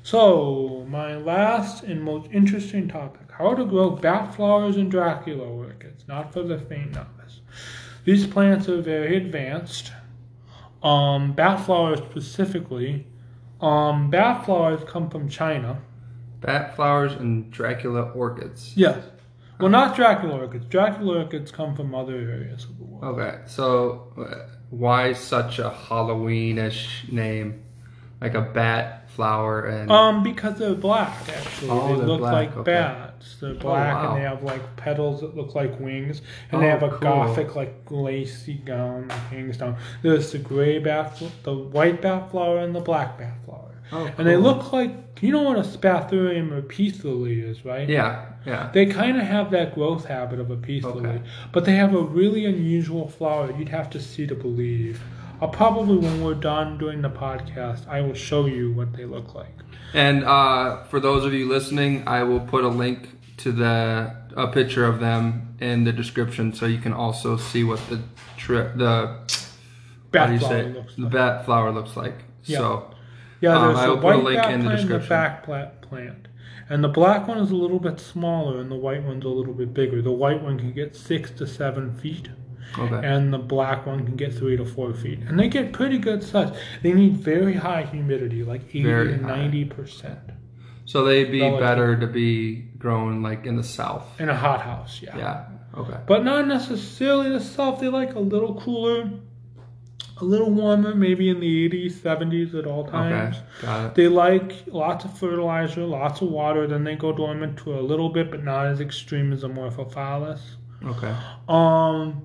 So, 0.02 0.84
my 0.90 1.16
last 1.16 1.84
and 1.84 2.02
most 2.02 2.28
interesting 2.30 2.86
topic 2.86 3.32
how 3.32 3.54
to 3.54 3.64
grow 3.64 3.88
bat 3.88 4.34
flowers 4.34 4.76
and 4.76 4.90
Dracula 4.90 5.48
orchids, 5.48 6.04
not 6.06 6.34
for 6.34 6.42
the 6.42 6.58
faint 6.58 6.98
of 6.98 7.06
novice. 7.16 7.40
These 8.04 8.26
plants 8.26 8.68
are 8.68 8.82
very 8.82 9.16
advanced. 9.16 9.90
Um, 10.82 11.32
bat 11.32 11.64
flowers 11.64 12.00
specifically. 12.00 13.06
Um, 13.60 14.10
bat 14.10 14.44
flowers 14.44 14.80
come 14.86 15.10
from 15.10 15.28
China. 15.28 15.80
Bat 16.40 16.76
flowers 16.76 17.12
and 17.14 17.50
Dracula 17.50 18.02
orchids. 18.12 18.72
Yes. 18.76 19.02
Well, 19.58 19.70
not 19.70 19.96
Dracula 19.96 20.38
orchids. 20.38 20.66
Dracula 20.66 21.24
orchids 21.24 21.50
come 21.50 21.74
from 21.74 21.94
other 21.94 22.14
areas 22.14 22.64
of 22.64 22.78
the 22.78 22.84
world. 22.84 23.18
Okay, 23.18 23.38
so 23.46 24.12
uh, 24.16 24.48
why 24.70 25.12
such 25.12 25.58
a 25.58 25.70
Halloweenish 25.70 27.10
name, 27.10 27.64
like 28.20 28.34
a 28.34 28.40
bat 28.42 29.10
flower 29.10 29.66
and 29.66 29.90
Um, 29.90 30.22
because 30.22 30.58
they're 30.58 30.74
black, 30.74 31.16
actually. 31.28 31.70
Oh, 31.70 31.96
they 31.96 32.04
look 32.04 32.20
black, 32.20 32.32
like 32.32 32.56
okay. 32.58 32.70
bats. 32.72 33.07
They're 33.40 33.50
oh, 33.50 33.54
black 33.54 33.94
wow. 33.94 34.08
and 34.14 34.16
they 34.18 34.26
have 34.28 34.42
like 34.42 34.76
petals 34.76 35.20
that 35.20 35.36
look 35.36 35.54
like 35.54 35.78
wings, 35.80 36.22
and 36.52 36.62
they 36.62 36.66
Oh, 36.66 36.70
have 36.70 36.82
a 36.82 36.88
cool. 36.90 36.98
gothic 36.98 37.56
like 37.56 37.74
lacy 37.90 38.54
gown 38.64 39.08
that 39.08 39.18
hangs 39.30 39.56
down. 39.58 39.76
There's 40.02 40.32
the 40.32 40.38
gray 40.38 40.78
bat, 40.78 41.20
the 41.42 41.54
white 41.54 42.00
bat 42.02 42.30
flower, 42.30 42.58
and 42.58 42.74
the 42.74 42.80
black 42.80 43.18
bat 43.18 43.34
flower. 43.44 43.72
oh, 43.92 44.10
And 44.18 44.26
they 44.26 44.36
look 44.36 44.72
like 44.72 44.92
you 45.20 45.32
know 45.32 45.42
what 45.42 45.58
a 45.58 45.62
spathurium 45.62 46.52
or 46.52 46.62
peace 46.62 47.02
lily 47.02 47.40
is, 47.40 47.64
right? 47.64 47.88
yeah, 47.88 48.26
yeah, 48.46 48.70
They 48.72 48.86
kind 48.86 49.16
of 49.16 49.24
have 49.26 49.50
that 49.50 49.74
growth 49.74 50.04
habit 50.04 50.38
of 50.38 50.50
a 50.52 50.56
peace 50.56 50.84
Okay. 50.84 51.00
lily, 51.00 51.20
but 51.52 51.64
they 51.64 51.74
have 51.74 51.92
a 51.94 52.00
really 52.00 52.44
unusual 52.44 53.08
flower. 53.08 53.52
You'd 53.58 53.68
have 53.70 53.90
to 53.90 54.00
see 54.00 54.26
to 54.28 54.36
believe. 54.36 55.02
I'll 55.40 55.48
probably, 55.48 55.96
when 55.98 56.22
we're 56.24 56.34
done 56.34 56.78
doing 56.78 57.00
the 57.02 57.10
podcast, 57.10 57.86
I 57.88 58.00
will 58.00 58.14
show 58.14 58.46
you 58.46 58.72
what 58.72 58.92
they 58.92 59.04
look 59.04 59.34
like. 59.34 59.54
And 59.94 60.24
uh, 60.24 60.82
for 60.84 61.00
those 61.00 61.24
of 61.24 61.32
you 61.32 61.48
listening, 61.48 62.06
I 62.08 62.22
will 62.24 62.40
put 62.40 62.64
a 62.64 62.68
link 62.68 63.08
to 63.38 63.52
the 63.52 64.16
a 64.36 64.48
picture 64.48 64.84
of 64.84 65.00
them 65.00 65.56
in 65.60 65.84
the 65.84 65.92
description, 65.92 66.52
so 66.52 66.66
you 66.66 66.78
can 66.78 66.92
also 66.92 67.36
see 67.36 67.64
what 67.64 67.80
the 67.88 68.00
tri- 68.36 68.68
the 68.74 69.18
Bat 70.10 70.28
how 70.28 70.32
do 70.34 70.38
flower 70.38 70.62
looks 70.70 70.94
the 70.96 71.02
like. 71.02 71.12
bat 71.12 71.44
flower 71.44 71.70
looks 71.72 71.96
like. 71.96 72.14
Yeah. 72.44 72.58
So 72.58 72.90
Yeah, 73.40 73.56
Um, 73.56 73.66
there's 73.68 73.78
I 73.78 73.86
the 73.86 73.94
will 73.94 74.00
put 74.00 74.14
a 74.14 74.16
white 74.18 74.24
link 74.24 74.42
bat 74.42 74.52
in 74.52 74.60
the 74.60 74.64
plant 74.66 74.78
the 74.80 74.82
description. 74.98 75.08
black 75.46 75.82
plant. 75.82 76.28
And 76.70 76.84
the 76.84 76.88
black 76.88 77.26
one 77.28 77.38
is 77.38 77.50
a 77.50 77.54
little 77.56 77.78
bit 77.78 77.98
smaller 78.00 78.60
and 78.60 78.70
the 78.70 78.76
white 78.76 79.02
one's 79.02 79.24
a 79.24 79.28
little 79.28 79.54
bit 79.54 79.72
bigger. 79.72 80.02
The 80.02 80.12
white 80.12 80.42
one 80.42 80.58
can 80.58 80.72
get 80.72 80.94
six 80.96 81.30
to 81.32 81.46
seven 81.46 81.94
feet 81.96 82.28
okay, 82.76 83.06
and 83.06 83.32
the 83.32 83.38
black 83.38 83.86
one 83.86 84.04
can 84.04 84.16
get 84.16 84.34
three 84.34 84.56
to 84.56 84.64
four 84.64 84.92
feet. 84.92 85.20
And 85.20 85.38
they 85.38 85.48
get 85.48 85.72
pretty 85.72 85.98
good 85.98 86.22
size. 86.22 86.56
They 86.82 86.92
need 86.92 87.16
very 87.18 87.54
high 87.54 87.82
humidity, 87.82 88.42
like 88.42 88.62
80 88.68 88.82
Very 88.82 89.18
to 89.18 89.24
90% 89.24 90.18
so 90.88 91.04
they'd 91.04 91.30
be 91.30 91.42
Relative. 91.42 91.60
better 91.60 91.96
to 92.00 92.06
be 92.06 92.62
grown 92.78 93.22
like 93.22 93.44
in 93.44 93.56
the 93.56 93.62
south. 93.62 94.18
in 94.18 94.30
a 94.30 94.34
hot 94.34 94.62
house, 94.62 95.02
yeah. 95.02 95.18
Yeah. 95.18 95.44
Okay. 95.76 95.98
But 96.06 96.24
not 96.24 96.48
necessarily 96.48 97.28
the 97.28 97.40
south. 97.40 97.80
They 97.80 97.88
like 97.88 98.14
a 98.14 98.20
little 98.20 98.58
cooler, 98.58 99.10
a 100.16 100.24
little 100.24 100.50
warmer, 100.50 100.94
maybe 100.94 101.28
in 101.28 101.40
the 101.40 101.68
80s, 101.68 101.92
70s 101.92 102.58
at 102.58 102.66
all 102.66 102.86
times. 102.86 103.36
Okay. 103.36 103.46
Got 103.66 103.84
it. 103.84 103.94
They 103.96 104.08
like 104.08 104.64
lots 104.66 105.04
of 105.04 105.16
fertilizer, 105.18 105.84
lots 105.84 106.22
of 106.22 106.30
water, 106.30 106.66
then 106.66 106.84
they 106.84 106.96
go 106.96 107.12
dormant 107.12 107.58
to 107.58 107.78
a 107.78 107.82
little 107.82 108.08
bit, 108.08 108.30
but 108.30 108.42
not 108.42 108.64
as 108.64 108.80
extreme 108.80 109.30
as 109.34 109.42
Amorphophallus. 109.44 110.40
Okay. 110.82 111.14
Um, 111.50 112.24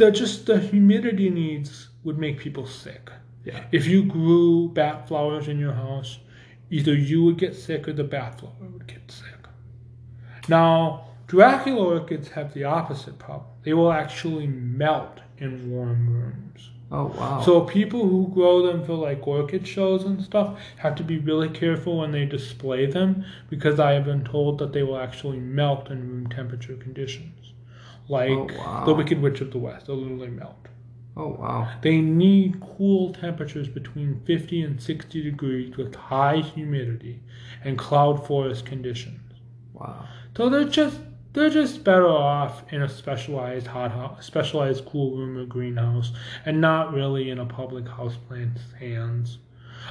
they're 0.00 0.10
just 0.10 0.46
the 0.46 0.58
humidity 0.58 1.28
needs 1.28 1.90
would 2.04 2.18
make 2.18 2.38
people 2.38 2.66
sick. 2.66 3.10
Yeah. 3.44 3.64
If 3.70 3.86
you 3.86 4.02
grew 4.04 4.70
bat 4.70 5.06
flowers 5.06 5.46
in 5.46 5.58
your 5.58 5.74
house, 5.74 6.18
either 6.70 6.94
you 6.94 7.22
would 7.24 7.36
get 7.36 7.54
sick 7.54 7.86
or 7.86 7.92
the 7.92 8.04
bat 8.04 8.40
flower 8.40 8.54
would 8.60 8.86
get 8.86 9.10
sick. 9.10 9.26
Now, 10.48 11.06
Dracula 11.26 12.00
orchids 12.00 12.30
have 12.30 12.54
the 12.54 12.64
opposite 12.64 13.18
problem. 13.18 13.50
They 13.62 13.74
will 13.74 13.92
actually 13.92 14.46
melt 14.46 15.20
in 15.38 15.70
warm 15.70 16.08
rooms. 16.08 16.70
Oh 16.90 17.06
wow. 17.06 17.42
So 17.44 17.60
people 17.60 18.08
who 18.08 18.32
grow 18.34 18.66
them 18.66 18.84
for 18.84 18.94
like 18.94 19.26
orchid 19.26 19.68
shows 19.68 20.04
and 20.04 20.20
stuff 20.22 20.58
have 20.78 20.96
to 20.96 21.04
be 21.04 21.18
really 21.18 21.48
careful 21.48 21.98
when 21.98 22.10
they 22.10 22.24
display 22.24 22.86
them 22.86 23.24
because 23.48 23.78
I 23.78 23.92
have 23.92 24.06
been 24.06 24.24
told 24.24 24.58
that 24.58 24.72
they 24.72 24.82
will 24.82 24.98
actually 24.98 25.38
melt 25.38 25.90
in 25.90 26.08
room 26.08 26.28
temperature 26.28 26.74
conditions. 26.74 27.49
Like 28.10 28.30
Oh, 28.30 28.48
wow. 28.58 28.84
the 28.86 28.94
Wicked 28.94 29.20
Witch 29.22 29.40
of 29.40 29.50
the 29.52 29.58
West, 29.58 29.86
they'll 29.86 29.96
literally 29.96 30.28
melt. 30.28 30.66
oh 31.16 31.28
wow. 31.28 31.68
They 31.82 32.00
need 32.00 32.60
cool 32.60 33.12
temperatures 33.12 33.68
between 33.68 34.20
50 34.26 34.62
and 34.62 34.82
60 34.82 35.22
degrees 35.22 35.76
with 35.76 35.94
high 35.94 36.38
humidity 36.40 37.20
and 37.64 37.78
cloud 37.78 38.26
forest 38.26 38.66
conditions. 38.66 39.20
Wow. 39.72 40.06
So 40.36 40.48
they're 40.50 40.64
just 40.80 40.98
they're 41.32 41.50
just 41.50 41.84
better 41.84 42.08
off 42.08 42.64
in 42.72 42.82
a 42.82 42.88
specialized 42.88 43.68
hot 43.68 43.92
house, 43.92 44.26
specialized 44.26 44.84
cool 44.86 45.16
room 45.16 45.38
or 45.38 45.44
greenhouse, 45.46 46.12
and 46.44 46.60
not 46.60 46.92
really 46.92 47.30
in 47.30 47.38
a 47.38 47.46
public 47.46 47.84
houseplant's 47.84 48.72
hands. 48.80 49.38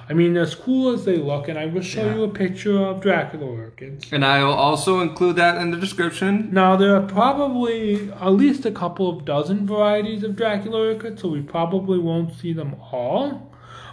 I 0.08 0.14
mean, 0.14 0.38
as 0.38 0.56
cool 0.56 0.94
as 0.94 1.06
they 1.06 1.18
look, 1.18 1.48
and 1.48 1.58
I 1.58 1.66
will 1.66 1.82
show 1.82 2.06
Yeah. 2.06 2.16
you 2.16 2.24
a 2.24 2.30
picture 2.30 2.78
of 2.78 3.02
Dracula 3.02 3.46
orchids. 3.46 4.06
And 4.12 4.24
I 4.24 4.44
will 4.44 4.54
also 4.54 5.02
include 5.02 5.36
that 5.38 5.58
in 5.62 5.72
the 5.72 5.78
description. 5.78 6.50
Now 6.52 6.76
there 6.76 6.96
are 6.96 7.02
probably 7.02 8.12
at 8.22 8.30
least 8.34 8.66
a 8.66 8.72
couple 8.72 9.10
of 9.10 9.26
dozen 9.26 9.68
varieties 9.68 10.24
of 10.24 10.36
Dracula 10.36 10.88
orchids, 10.94 11.22
so 11.22 11.30
we 11.30 11.42
probably 11.42 12.00
won't 12.00 12.34
see 12.34 12.54
them 12.54 12.76
all. 12.92 13.52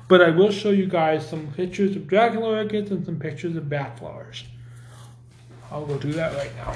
But 0.08 0.22
I 0.22 0.30
will 0.30 0.52
show 0.52 0.70
you 0.70 0.86
guys 0.86 1.28
some 1.28 1.48
pictures 1.56 1.96
of 1.96 2.06
Dracula 2.06 2.48
orchids 2.58 2.90
and 2.90 3.04
some 3.04 3.16
pictures 3.16 3.56
of 3.56 3.68
bat 3.68 3.98
flowers. 3.98 4.44
I'll 5.70 5.84
go 5.84 5.98
do 5.98 6.12
that 6.12 6.34
right 6.36 6.52
now. 6.56 6.72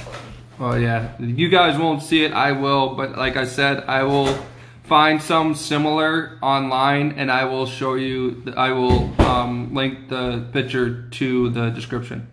Well, 0.58 0.78
yeah, 0.78 1.10
you 1.18 1.48
guys 1.48 1.78
won't 1.78 2.02
see 2.02 2.24
it. 2.24 2.32
I 2.32 2.52
will, 2.52 2.94
but 2.96 3.16
like 3.16 3.36
I 3.36 3.44
said, 3.46 3.84
I 3.86 4.02
will 4.02 4.36
find 4.82 5.22
some 5.22 5.54
similar 5.54 6.38
online, 6.42 7.12
and 7.12 7.30
I 7.30 7.44
will 7.44 7.66
show 7.66 7.94
you. 7.94 8.42
I 8.56 8.72
will 8.72 9.10
um, 9.40 9.74
link 9.74 10.08
the 10.08 10.46
picture 10.52 11.08
to 11.10 11.50
the 11.50 11.70
description. 11.70 12.28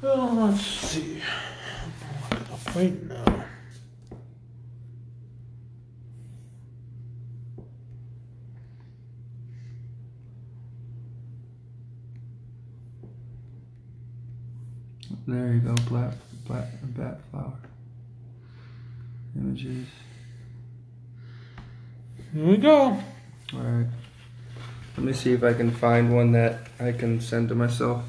Well, 0.00 0.34
let's 0.34 0.62
see. 0.62 1.20
I'll 2.32 2.38
look 2.38 2.40
it 2.40 2.52
up 2.52 2.74
right 2.74 3.02
now. 3.08 3.44
There 15.26 15.52
you 15.52 15.60
go, 15.60 15.74
black, 15.88 16.14
black, 16.46 16.66
bat 16.82 17.20
flower 17.30 17.52
images. 19.36 19.86
Here 22.32 22.46
we 22.46 22.56
go. 22.56 22.98
All 23.52 23.60
right. 23.60 23.86
Let 24.96 25.06
me 25.06 25.12
see 25.12 25.32
if 25.32 25.42
I 25.42 25.52
can 25.52 25.70
find 25.70 26.14
one 26.14 26.32
that 26.32 26.68
I 26.78 26.92
can 26.92 27.20
send 27.20 27.48
to 27.48 27.54
myself. 27.54 28.04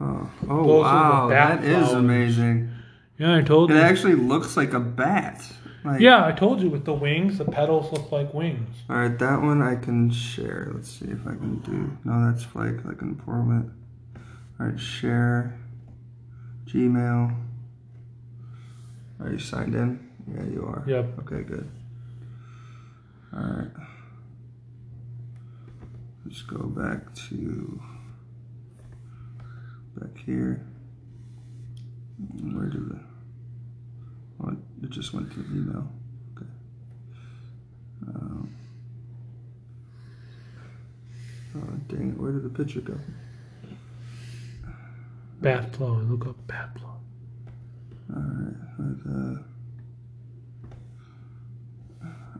Oh, 0.00 0.30
oh 0.48 0.80
wow, 0.80 1.28
that 1.28 1.64
is 1.64 1.92
amazing. 1.92 2.70
Yeah, 3.18 3.36
I 3.36 3.42
told 3.42 3.70
you. 3.70 3.76
It 3.76 3.80
actually 3.80 4.14
looks 4.14 4.56
like 4.56 4.74
a 4.74 4.80
bat. 4.80 5.42
Like, 5.84 6.00
Yeah, 6.00 6.26
I 6.26 6.32
told 6.32 6.60
you 6.60 6.68
with 6.68 6.84
the 6.84 6.92
wings, 6.92 7.38
the 7.38 7.44
petals 7.44 7.92
look 7.92 8.12
like 8.12 8.34
wings. 8.34 8.76
All 8.90 8.96
right, 8.96 9.18
that 9.18 9.40
one 9.40 9.62
I 9.62 9.76
can 9.76 10.10
share. 10.10 10.70
Let's 10.74 10.90
see 10.90 11.06
if 11.06 11.26
I 11.26 11.30
can 11.30 11.60
do. 11.60 11.96
No, 12.04 12.30
that's 12.30 12.44
like 12.54 12.84
like 12.84 13.00
an 13.00 13.10
improvement. 13.10 13.70
All 14.60 14.66
right, 14.66 14.78
share. 14.78 15.58
Gmail. 16.66 17.34
Are 19.20 19.32
you 19.32 19.38
signed 19.38 19.74
in? 19.74 20.10
Yeah, 20.32 20.44
you 20.44 20.64
are. 20.64 20.84
Yep. 20.86 21.18
Okay, 21.20 21.42
good. 21.42 21.70
All 23.34 23.40
right. 23.40 23.70
Let's 26.24 26.42
go 26.42 26.58
back 26.66 27.14
to 27.28 27.80
back 29.96 30.16
here. 30.24 30.66
Where 32.42 32.66
did 32.66 32.88
the? 32.90 33.00
Oh, 34.42 34.56
it 34.82 34.90
just 34.90 35.14
went 35.14 35.30
to 35.32 35.40
email. 35.40 35.88
Okay. 36.36 36.50
Um, 38.08 38.54
oh 41.56 41.60
dang 41.88 42.10
it! 42.10 42.18
Where 42.18 42.32
did 42.32 42.42
the 42.42 42.48
picture 42.50 42.80
go? 42.80 42.98
Bat 45.40 45.76
flower. 45.76 46.02
Look 46.02 46.26
up 46.26 46.36
bat 46.46 46.70
flower. 46.78 46.95
But, 48.78 49.10
uh, 49.10 49.34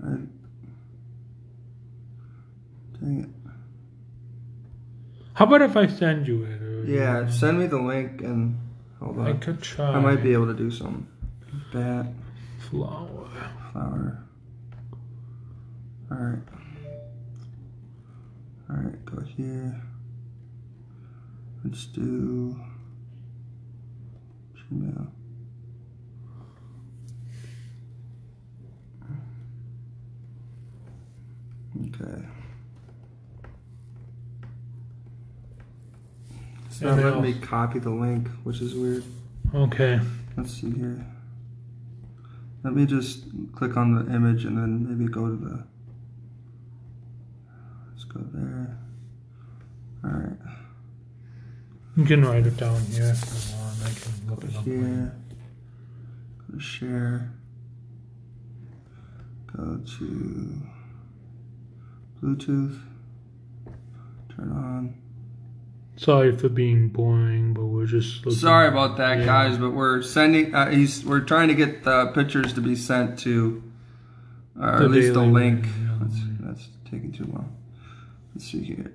I, 0.05 0.09
dang 3.01 3.21
it. 3.25 3.31
How 5.35 5.47
about 5.47 5.63
if 5.63 5.77
I 5.77 5.87
send 5.87 6.27
you 6.29 6.45
it? 6.45 6.63
Or 6.63 6.85
Yeah, 6.85 7.29
send 7.29 7.59
me 7.59 7.67
the 7.67 7.81
link 7.81 8.21
and 8.23 8.59
hold 9.01 9.19
on. 9.19 9.27
I 9.27 9.33
could 9.35 9.61
try. 9.63 9.89
I 9.93 10.01
might 10.01 10.23
be 10.23 10.33
able 10.33 10.47
to 10.47 10.55
do 10.55 10.71
some 10.71 11.09
bat 11.73 12.07
flower. 12.71 13.29
flower. 13.73 14.23
All 16.11 16.17
right. 16.17 16.43
All 18.69 18.77
right, 18.77 19.05
go 19.05 19.21
here. 19.23 19.81
Let's 21.65 21.87
do 21.87 22.59
Gmail. 24.71 25.07
Okay. 31.89 32.23
It's 36.77 36.83
not 36.83 36.99
letting 36.99 37.23
me 37.23 37.33
copy 37.33 37.79
the 37.79 37.89
link, 37.89 38.29
which 38.45 38.61
is 38.61 38.75
weird. 38.75 39.03
Okay. 39.55 39.99
Let's 40.37 40.53
see 40.53 40.71
here. 40.71 41.07
Let 42.65 42.75
me 42.75 42.85
just 42.85 43.25
click 43.55 43.79
on 43.79 43.95
the 43.95 44.15
image 44.15 44.45
and 44.45 44.59
then 44.59 44.87
maybe 44.87 45.11
go 45.11 45.27
to 45.27 45.37
the. 45.37 45.65
Let's 47.91 48.05
go 48.05 48.21
there. 48.31 48.77
All 50.05 50.11
right. 50.11 50.37
You 51.97 52.05
can 52.05 52.23
write 52.23 52.47
it 52.47 52.59
down 52.59 52.79
here 52.83 53.15
if 53.17 53.25
you 53.25 53.57
want. 53.57 53.77
I 53.83 53.91
can 53.99 54.13
look 54.29 54.45
it 54.45 54.55
up. 54.55 54.65
Here. 54.65 55.17
Go 56.47 56.59
to 56.59 56.61
share. 56.61 57.33
Go 59.57 59.81
to 59.99 60.63
Bluetooth. 62.23 62.79
Turn 64.37 64.53
on. 64.53 65.06
Sorry 65.97 66.37
for 66.37 66.49
being 66.51 66.89
boring, 66.89 67.55
but 67.55 67.65
we're 67.67 67.87
just 67.87 68.25
looking. 68.27 68.39
Sorry 68.39 68.69
about 68.69 68.99
that, 68.99 69.19
Yeah. 69.21 69.25
guys, 69.25 69.57
but 69.59 69.71
we're 69.71 70.03
sending. 70.03 70.55
Uh, 70.55 70.71
he's 70.71 71.05
we're 71.05 71.21
trying 71.21 71.49
to 71.49 71.55
get 71.55 71.85
the 71.85 72.09
pictures 72.15 72.53
to 72.55 72.61
be 72.61 72.77
sent 72.77 73.19
to, 73.21 73.63
or 74.61 74.79
The 74.79 74.85
at 74.85 74.91
least 74.91 75.15
the 75.15 75.23
link. 75.23 75.65
Yeah, 75.65 75.97
That's, 76.01 76.17
that's 76.41 76.69
taking 76.91 77.13
too 77.13 77.25
long. 77.25 77.57
Let's 78.35 78.45
see 78.51 78.63
here. 78.63 78.93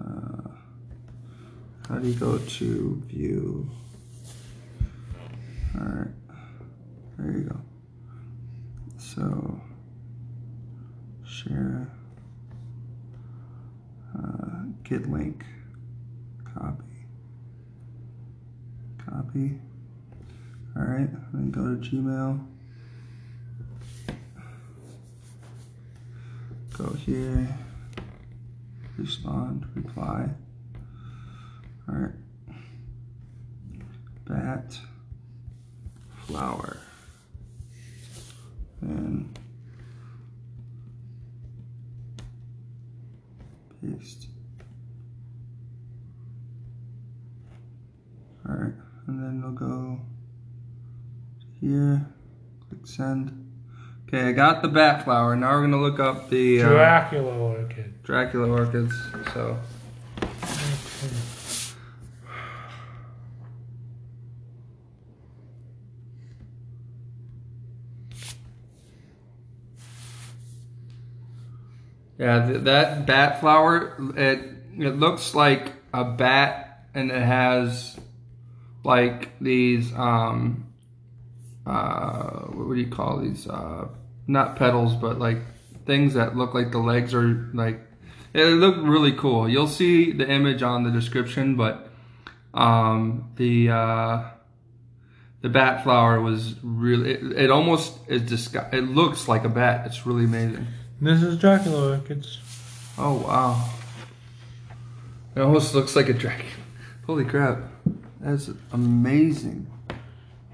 Uh, 0.00 0.50
how 1.88 1.98
do 1.98 2.06
you 2.08 2.14
go 2.14 2.38
to 2.38 3.02
view? 3.08 3.68
All 5.78 5.84
right, 5.84 6.08
there 7.18 7.32
you 7.32 7.40
go. 7.40 7.60
So 8.98 9.60
share. 11.24 11.90
Uh, 14.16 14.62
get 14.84 15.10
link. 15.10 15.44
Copy. 16.58 16.84
Copy. 19.04 19.60
All 20.74 20.82
right, 20.82 21.08
then 21.32 21.50
go 21.50 21.62
to 21.62 21.76
Gmail. 21.76 22.46
Go 26.78 26.92
here. 26.94 27.58
Respond, 28.96 29.66
reply. 29.74 30.30
All 31.88 31.94
right. 31.94 32.14
Bat. 34.26 34.78
Flower. 36.26 36.78
And 38.80 39.38
paste. 43.82 44.28
Alright, 48.48 48.74
and 49.08 49.20
then 49.20 49.42
we'll 49.42 49.50
go 49.50 50.00
here, 51.60 52.06
click 52.68 52.86
send. 52.86 53.32
Okay, 54.06 54.25
I 54.25 54.25
got 54.36 54.60
the 54.60 54.68
bat 54.68 55.02
flower. 55.02 55.34
Now 55.34 55.52
we're 55.52 55.62
gonna 55.62 55.80
look 55.80 55.98
up 55.98 56.28
the 56.28 56.62
uh, 56.62 56.68
Dracula 56.68 57.38
orchid. 57.38 58.02
Dracula 58.02 58.48
orchids. 58.48 58.94
So 59.32 59.58
yeah, 72.18 72.46
th- 72.46 72.64
that 72.64 73.06
bat 73.06 73.40
flower 73.40 73.96
it 74.16 74.40
it 74.78 74.98
looks 74.98 75.34
like 75.34 75.72
a 75.94 76.04
bat, 76.04 76.88
and 76.94 77.10
it 77.10 77.22
has 77.22 77.98
like 78.84 79.30
these 79.40 79.92
um 79.94 80.66
uh 81.66 82.40
what 82.42 82.74
do 82.74 82.80
you 82.80 82.88
call 82.88 83.18
these 83.18 83.48
uh 83.48 83.88
not 84.26 84.56
petals 84.56 84.94
but 84.94 85.18
like 85.18 85.38
things 85.84 86.14
that 86.14 86.36
look 86.36 86.54
like 86.54 86.72
the 86.72 86.78
legs 86.78 87.14
are 87.14 87.48
like 87.54 87.80
it 88.34 88.44
look 88.44 88.76
really 88.78 89.12
cool 89.12 89.48
you'll 89.48 89.68
see 89.68 90.12
the 90.12 90.28
image 90.28 90.62
on 90.62 90.82
the 90.82 90.90
description 90.90 91.56
but 91.56 91.90
um 92.54 93.30
the 93.36 93.70
uh 93.70 94.24
the 95.46 95.52
bat 95.52 95.84
flower 95.84 96.20
was 96.20 96.56
really. 96.64 97.12
It, 97.12 97.44
it 97.44 97.50
almost 97.52 97.96
is 98.08 98.22
disgu- 98.22 98.72
It 98.74 98.82
looks 98.82 99.28
like 99.28 99.44
a 99.44 99.48
bat. 99.48 99.86
It's 99.86 100.04
really 100.04 100.24
amazing. 100.24 100.66
This 101.00 101.22
is 101.22 101.38
Dracula 101.38 101.92
orchids. 101.92 102.40
Oh 102.98 103.14
wow! 103.14 103.68
It 105.36 105.40
almost 105.40 105.72
looks 105.72 105.94
like 105.94 106.08
a 106.08 106.14
dragon. 106.14 106.46
Holy 107.06 107.24
crap! 107.24 107.58
That's 108.20 108.50
amazing. 108.72 109.70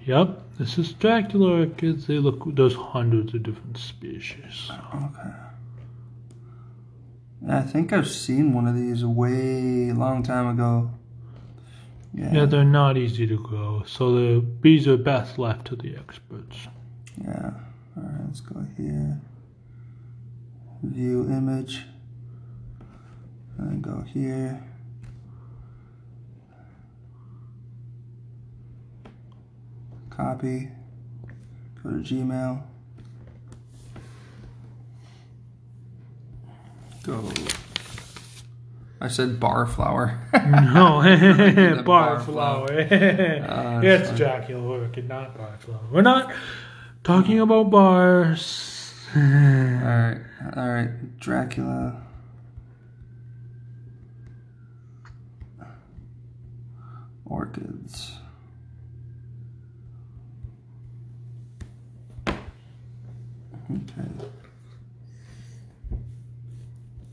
Yep, 0.05 0.59
this 0.59 0.79
is 0.79 0.93
Dracula 0.95 1.61
orchids. 1.61 2.07
They 2.07 2.19
look. 2.19 2.43
There's 2.55 2.75
hundreds 2.75 3.35
of 3.35 3.43
different 3.45 3.79
species. 3.79 4.71
Okay. 4.95 5.31
I 7.49 7.61
think 7.61 7.93
I've 7.93 8.09
seen 8.09 8.53
one 8.53 8.67
of 8.67 8.75
these 8.75 9.03
a 9.03 9.09
way 9.09 9.93
long 9.93 10.23
time 10.23 10.49
ago. 10.49 10.91
Yeah. 12.15 12.33
Yeah, 12.33 12.45
they're 12.47 12.65
not 12.65 12.97
easy 12.97 13.27
to 13.27 13.39
grow, 13.39 13.85
so 13.87 14.13
the 14.13 14.41
bees 14.41 14.87
are 14.87 14.97
best 14.97 15.39
left 15.39 15.67
to 15.69 15.77
the 15.77 15.97
experts. 15.97 16.69
Yeah. 17.23 17.53
All 17.97 18.03
right, 18.03 18.25
let's 18.27 18.41
go 18.41 18.67
here. 18.77 19.21
View 20.83 21.25
image. 21.25 21.85
And 23.59 23.83
go 23.83 24.01
here. 24.01 24.63
Copy. 30.17 30.69
Go 31.83 31.91
to 31.91 31.97
Gmail. 31.97 32.63
Go. 37.03 37.33
I 39.01 39.09
said 39.09 39.41
bar 39.41 39.67
flower. 39.67 40.21
No, 40.35 41.83
bar 41.85 42.21
flower. 42.21 42.71
Uh, 42.71 43.81
it's. 43.85 44.11
Dracula 44.11 44.63
orchid, 44.63 45.09
not 45.09 45.37
bar 45.37 45.57
flower. 45.59 45.81
We're 45.91 46.03
not 46.03 46.33
talking 47.03 47.41
about 47.41 47.71
bars. 47.71 48.95
All 49.17 49.23
right, 49.23 50.21
all 50.55 50.69
right, 50.69 51.19
Dracula. 51.19 52.03
Orchids. 57.25 58.13
Okay. 63.73 64.09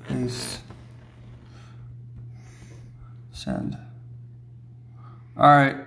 Paste. 0.07 0.59
Send. 3.31 3.77
All 5.37 5.47
right. 5.47 5.77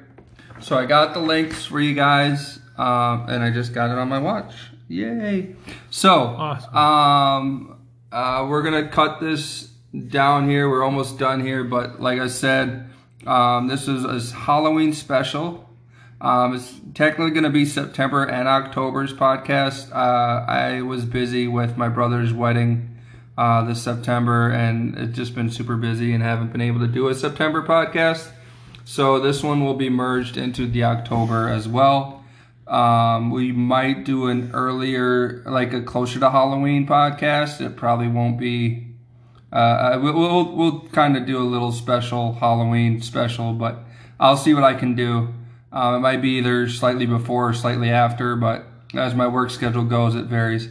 So 0.61 0.79
I 0.79 0.87
got 0.87 1.13
the 1.13 1.21
links 1.21 1.67
for 1.67 1.81
you 1.81 1.95
guys, 1.95 2.59
um, 2.79 3.27
and 3.29 3.43
I 3.43 3.51
just 3.51 3.75
got 3.75 3.91
it 3.91 3.99
on 3.99 4.09
my 4.09 4.19
watch. 4.19 4.55
Yay! 4.89 5.57
So, 5.91 6.11
Awesome. 6.21 6.77
um, 6.77 7.79
uh, 8.13 8.47
we're 8.49 8.63
gonna 8.63 8.89
cut 8.89 9.21
this 9.21 9.73
down 10.09 10.49
here. 10.49 10.69
We're 10.71 10.85
almost 10.85 11.19
done 11.19 11.41
here, 11.41 11.65
but 11.65 12.01
like 12.01 12.21
I 12.21 12.29
said, 12.29 12.91
um, 13.27 13.69
this 13.69 13.89
is 13.89 14.05
a 14.05 14.35
Halloween 14.37 14.93
special. 14.93 15.69
Um, 16.23 16.55
it's 16.55 16.73
technically 16.95 17.33
going 17.33 17.43
to 17.43 17.51
be 17.51 17.65
September 17.65 18.23
and 18.25 18.47
October's 18.47 19.13
podcast. 19.13 19.91
Uh, 19.91 20.47
I 20.47 20.83
was 20.83 21.05
busy 21.05 21.49
with 21.49 21.77
my 21.77 21.89
brother's 21.89 22.33
wedding 22.33 22.97
uh, 23.37 23.65
this 23.65 23.83
September, 23.83 24.49
and 24.49 24.97
it's 24.97 25.17
just 25.17 25.35
been 25.35 25.51
super 25.51 25.77
busy 25.77 26.15
and 26.15 26.23
haven't 26.23 26.53
been 26.53 26.61
able 26.61 26.79
to 26.79 26.87
do 26.87 27.09
a 27.09 27.15
September 27.17 27.67
podcast. 27.67 28.31
So 28.85 29.19
this 29.19 29.43
one 29.43 29.65
will 29.65 29.75
be 29.75 29.89
merged 29.89 30.37
into 30.37 30.69
the 30.69 30.85
October 30.85 31.49
as 31.49 31.67
well. 31.67 32.25
Um, 32.69 33.33
we 33.33 33.51
might 33.51 34.05
do 34.05 34.29
an 34.29 34.53
earlier, 34.55 35.43
like 35.45 35.73
a 35.73 35.83
closer 35.83 36.21
to 36.21 36.31
Halloween 36.31 36.87
podcast. 36.87 37.61
It 37.61 37.77
probably 37.77 38.07
won't 38.07 38.39
be. 38.39 38.87
Uh, 39.53 39.99
we'll 40.01 40.15
we'll, 40.15 40.57
we'll 40.57 40.81
kind 40.91 41.17
of 41.17 41.27
do 41.27 41.39
a 41.39 41.43
little 41.43 41.73
special 41.73 42.35
Halloween 42.35 43.03
special, 43.03 43.55
but 43.55 43.81
I'll 44.21 44.37
see 44.37 44.55
what 44.55 44.63
I 44.63 44.75
can 44.75 44.95
do. 44.95 45.35
Um, 45.73 45.95
it 45.95 46.01
might 46.01 46.21
be 46.21 46.39
either 46.39 46.69
slightly 46.69 47.07
before 47.07 47.49
or 47.49 47.55
slightly 47.55 47.91
after, 47.91 48.37
but 48.37 48.67
as 48.95 49.15
my 49.15 49.27
work 49.27 49.51
schedule 49.51 49.85
goes, 49.85 50.15
it 50.15 50.27
varies. 50.27 50.69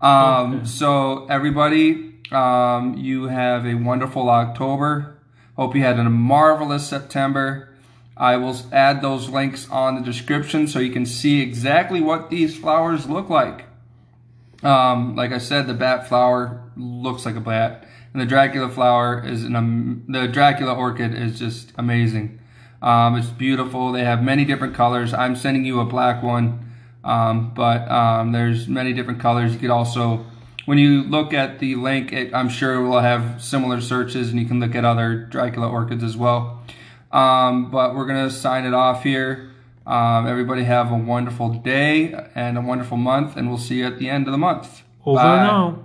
Um, 0.00 0.66
So 0.66 1.26
everybody, 1.26 2.14
um, 2.32 2.96
you 2.98 3.28
have 3.28 3.64
a 3.64 3.74
wonderful 3.74 4.28
October. 4.28 5.18
Hope 5.56 5.76
you 5.76 5.82
had 5.82 5.98
a 5.98 6.04
marvelous 6.10 6.88
September. 6.88 7.68
I 8.16 8.36
will 8.36 8.56
add 8.72 9.00
those 9.00 9.28
links 9.28 9.68
on 9.70 9.94
the 9.94 10.00
description 10.00 10.66
so 10.66 10.80
you 10.80 10.92
can 10.92 11.06
see 11.06 11.40
exactly 11.40 12.00
what 12.00 12.30
these 12.30 12.56
flowers 12.56 13.08
look 13.08 13.30
like. 13.30 13.66
Um, 14.62 15.16
like 15.16 15.32
I 15.32 15.38
said, 15.38 15.66
the 15.66 15.74
bat 15.74 16.08
flower 16.08 16.70
looks 16.76 17.26
like 17.26 17.36
a 17.36 17.40
bat, 17.40 17.86
and 18.12 18.22
the 18.22 18.26
Dracula 18.26 18.68
flower 18.68 19.24
is 19.24 19.44
an 19.44 20.04
the 20.08 20.28
Dracula 20.28 20.74
orchid 20.74 21.14
is 21.14 21.38
just 21.38 21.72
amazing. 21.76 22.38
Um, 22.82 23.14
it's 23.16 23.28
beautiful. 23.28 23.92
They 23.92 24.04
have 24.04 24.22
many 24.22 24.44
different 24.44 24.74
colors. 24.74 25.14
I'm 25.14 25.36
sending 25.36 25.64
you 25.64 25.80
a 25.80 25.84
black 25.84 26.22
one, 26.22 26.72
um, 27.04 27.54
but 27.54 27.88
um, 27.88 28.32
there's 28.32 28.66
many 28.66 28.92
different 28.92 29.20
colors. 29.20 29.52
You 29.52 29.60
could 29.60 29.70
also, 29.70 30.26
when 30.66 30.78
you 30.78 31.04
look 31.04 31.32
at 31.32 31.60
the 31.60 31.76
link, 31.76 32.12
it, 32.12 32.34
I'm 32.34 32.48
sure 32.48 32.74
it 32.74 32.88
will 32.88 33.00
have 33.00 33.42
similar 33.42 33.80
searches, 33.80 34.30
and 34.30 34.40
you 34.40 34.46
can 34.46 34.58
look 34.58 34.74
at 34.74 34.84
other 34.84 35.16
Dracula 35.16 35.68
orchids 35.68 36.02
as 36.02 36.16
well. 36.16 36.60
Um, 37.12 37.70
but 37.70 37.94
we're 37.94 38.06
gonna 38.06 38.30
sign 38.30 38.64
it 38.64 38.74
off 38.74 39.04
here. 39.04 39.52
Um, 39.86 40.26
everybody 40.26 40.64
have 40.64 40.90
a 40.90 40.96
wonderful 40.96 41.50
day 41.50 42.14
and 42.34 42.58
a 42.58 42.60
wonderful 42.60 42.96
month, 42.96 43.36
and 43.36 43.48
we'll 43.48 43.58
see 43.58 43.76
you 43.76 43.86
at 43.86 43.98
the 43.98 44.08
end 44.08 44.26
of 44.26 44.32
the 44.32 44.38
month. 44.38 44.82
Over 45.04 45.18
Bye. 45.18 45.36
now. 45.36 45.78